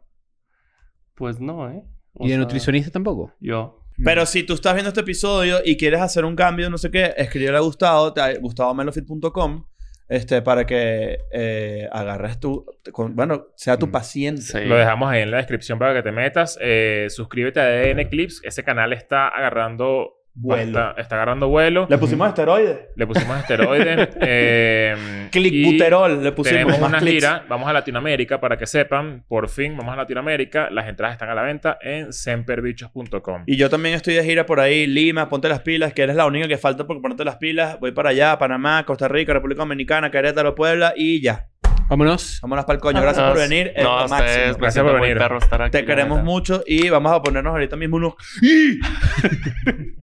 [1.14, 1.82] pues no, ¿eh?
[2.14, 3.32] O ¿Y de sea, nutricionista tampoco?
[3.40, 3.80] Yo.
[4.04, 7.14] Pero si tú estás viendo este episodio y quieres hacer un cambio, no sé qué,
[7.16, 9.64] escríbele a Gustavo, te- gustavomelofit.com,
[10.08, 13.90] este, para que eh, agarres tu, con- bueno, sea tu Mm.
[13.92, 14.42] paciente.
[14.42, 14.60] Sí.
[14.64, 16.58] Lo dejamos ahí en la descripción para que te metas.
[16.60, 18.40] Eh, suscríbete a ADN Clips.
[18.44, 20.90] Ese canal está agarrando Vuelo.
[20.90, 21.86] Está, está agarrando vuelo.
[21.88, 22.78] Le pusimos esteroides.
[22.94, 24.08] Le pusimos esteroides.
[24.20, 24.94] eh,
[25.26, 26.58] y Clicbuterol le pusimos.
[26.60, 27.14] Tenemos más una clics.
[27.14, 27.44] gira.
[27.48, 29.24] Vamos a Latinoamérica para que sepan.
[29.28, 30.68] Por fin vamos a Latinoamérica.
[30.70, 33.44] Las entradas están a la venta en semperbichos.com.
[33.46, 34.86] Y yo también estoy de gira por ahí.
[34.86, 37.80] Lima, ponte las pilas, que eres la única que falta por ponerte las pilas.
[37.80, 41.46] Voy para allá, Panamá, Costa Rica, República Dominicana, Querétaro, Puebla y ya.
[41.88, 42.40] Vámonos.
[42.42, 43.00] Vámonos para el coño.
[43.00, 43.72] Gracias por venir.
[43.82, 44.58] No, ustedes.
[44.58, 45.16] Gracias por venir.
[45.16, 45.70] perro estar aquí.
[45.70, 48.14] Te queremos mucho y vamos a ponernos ahorita mismo unos...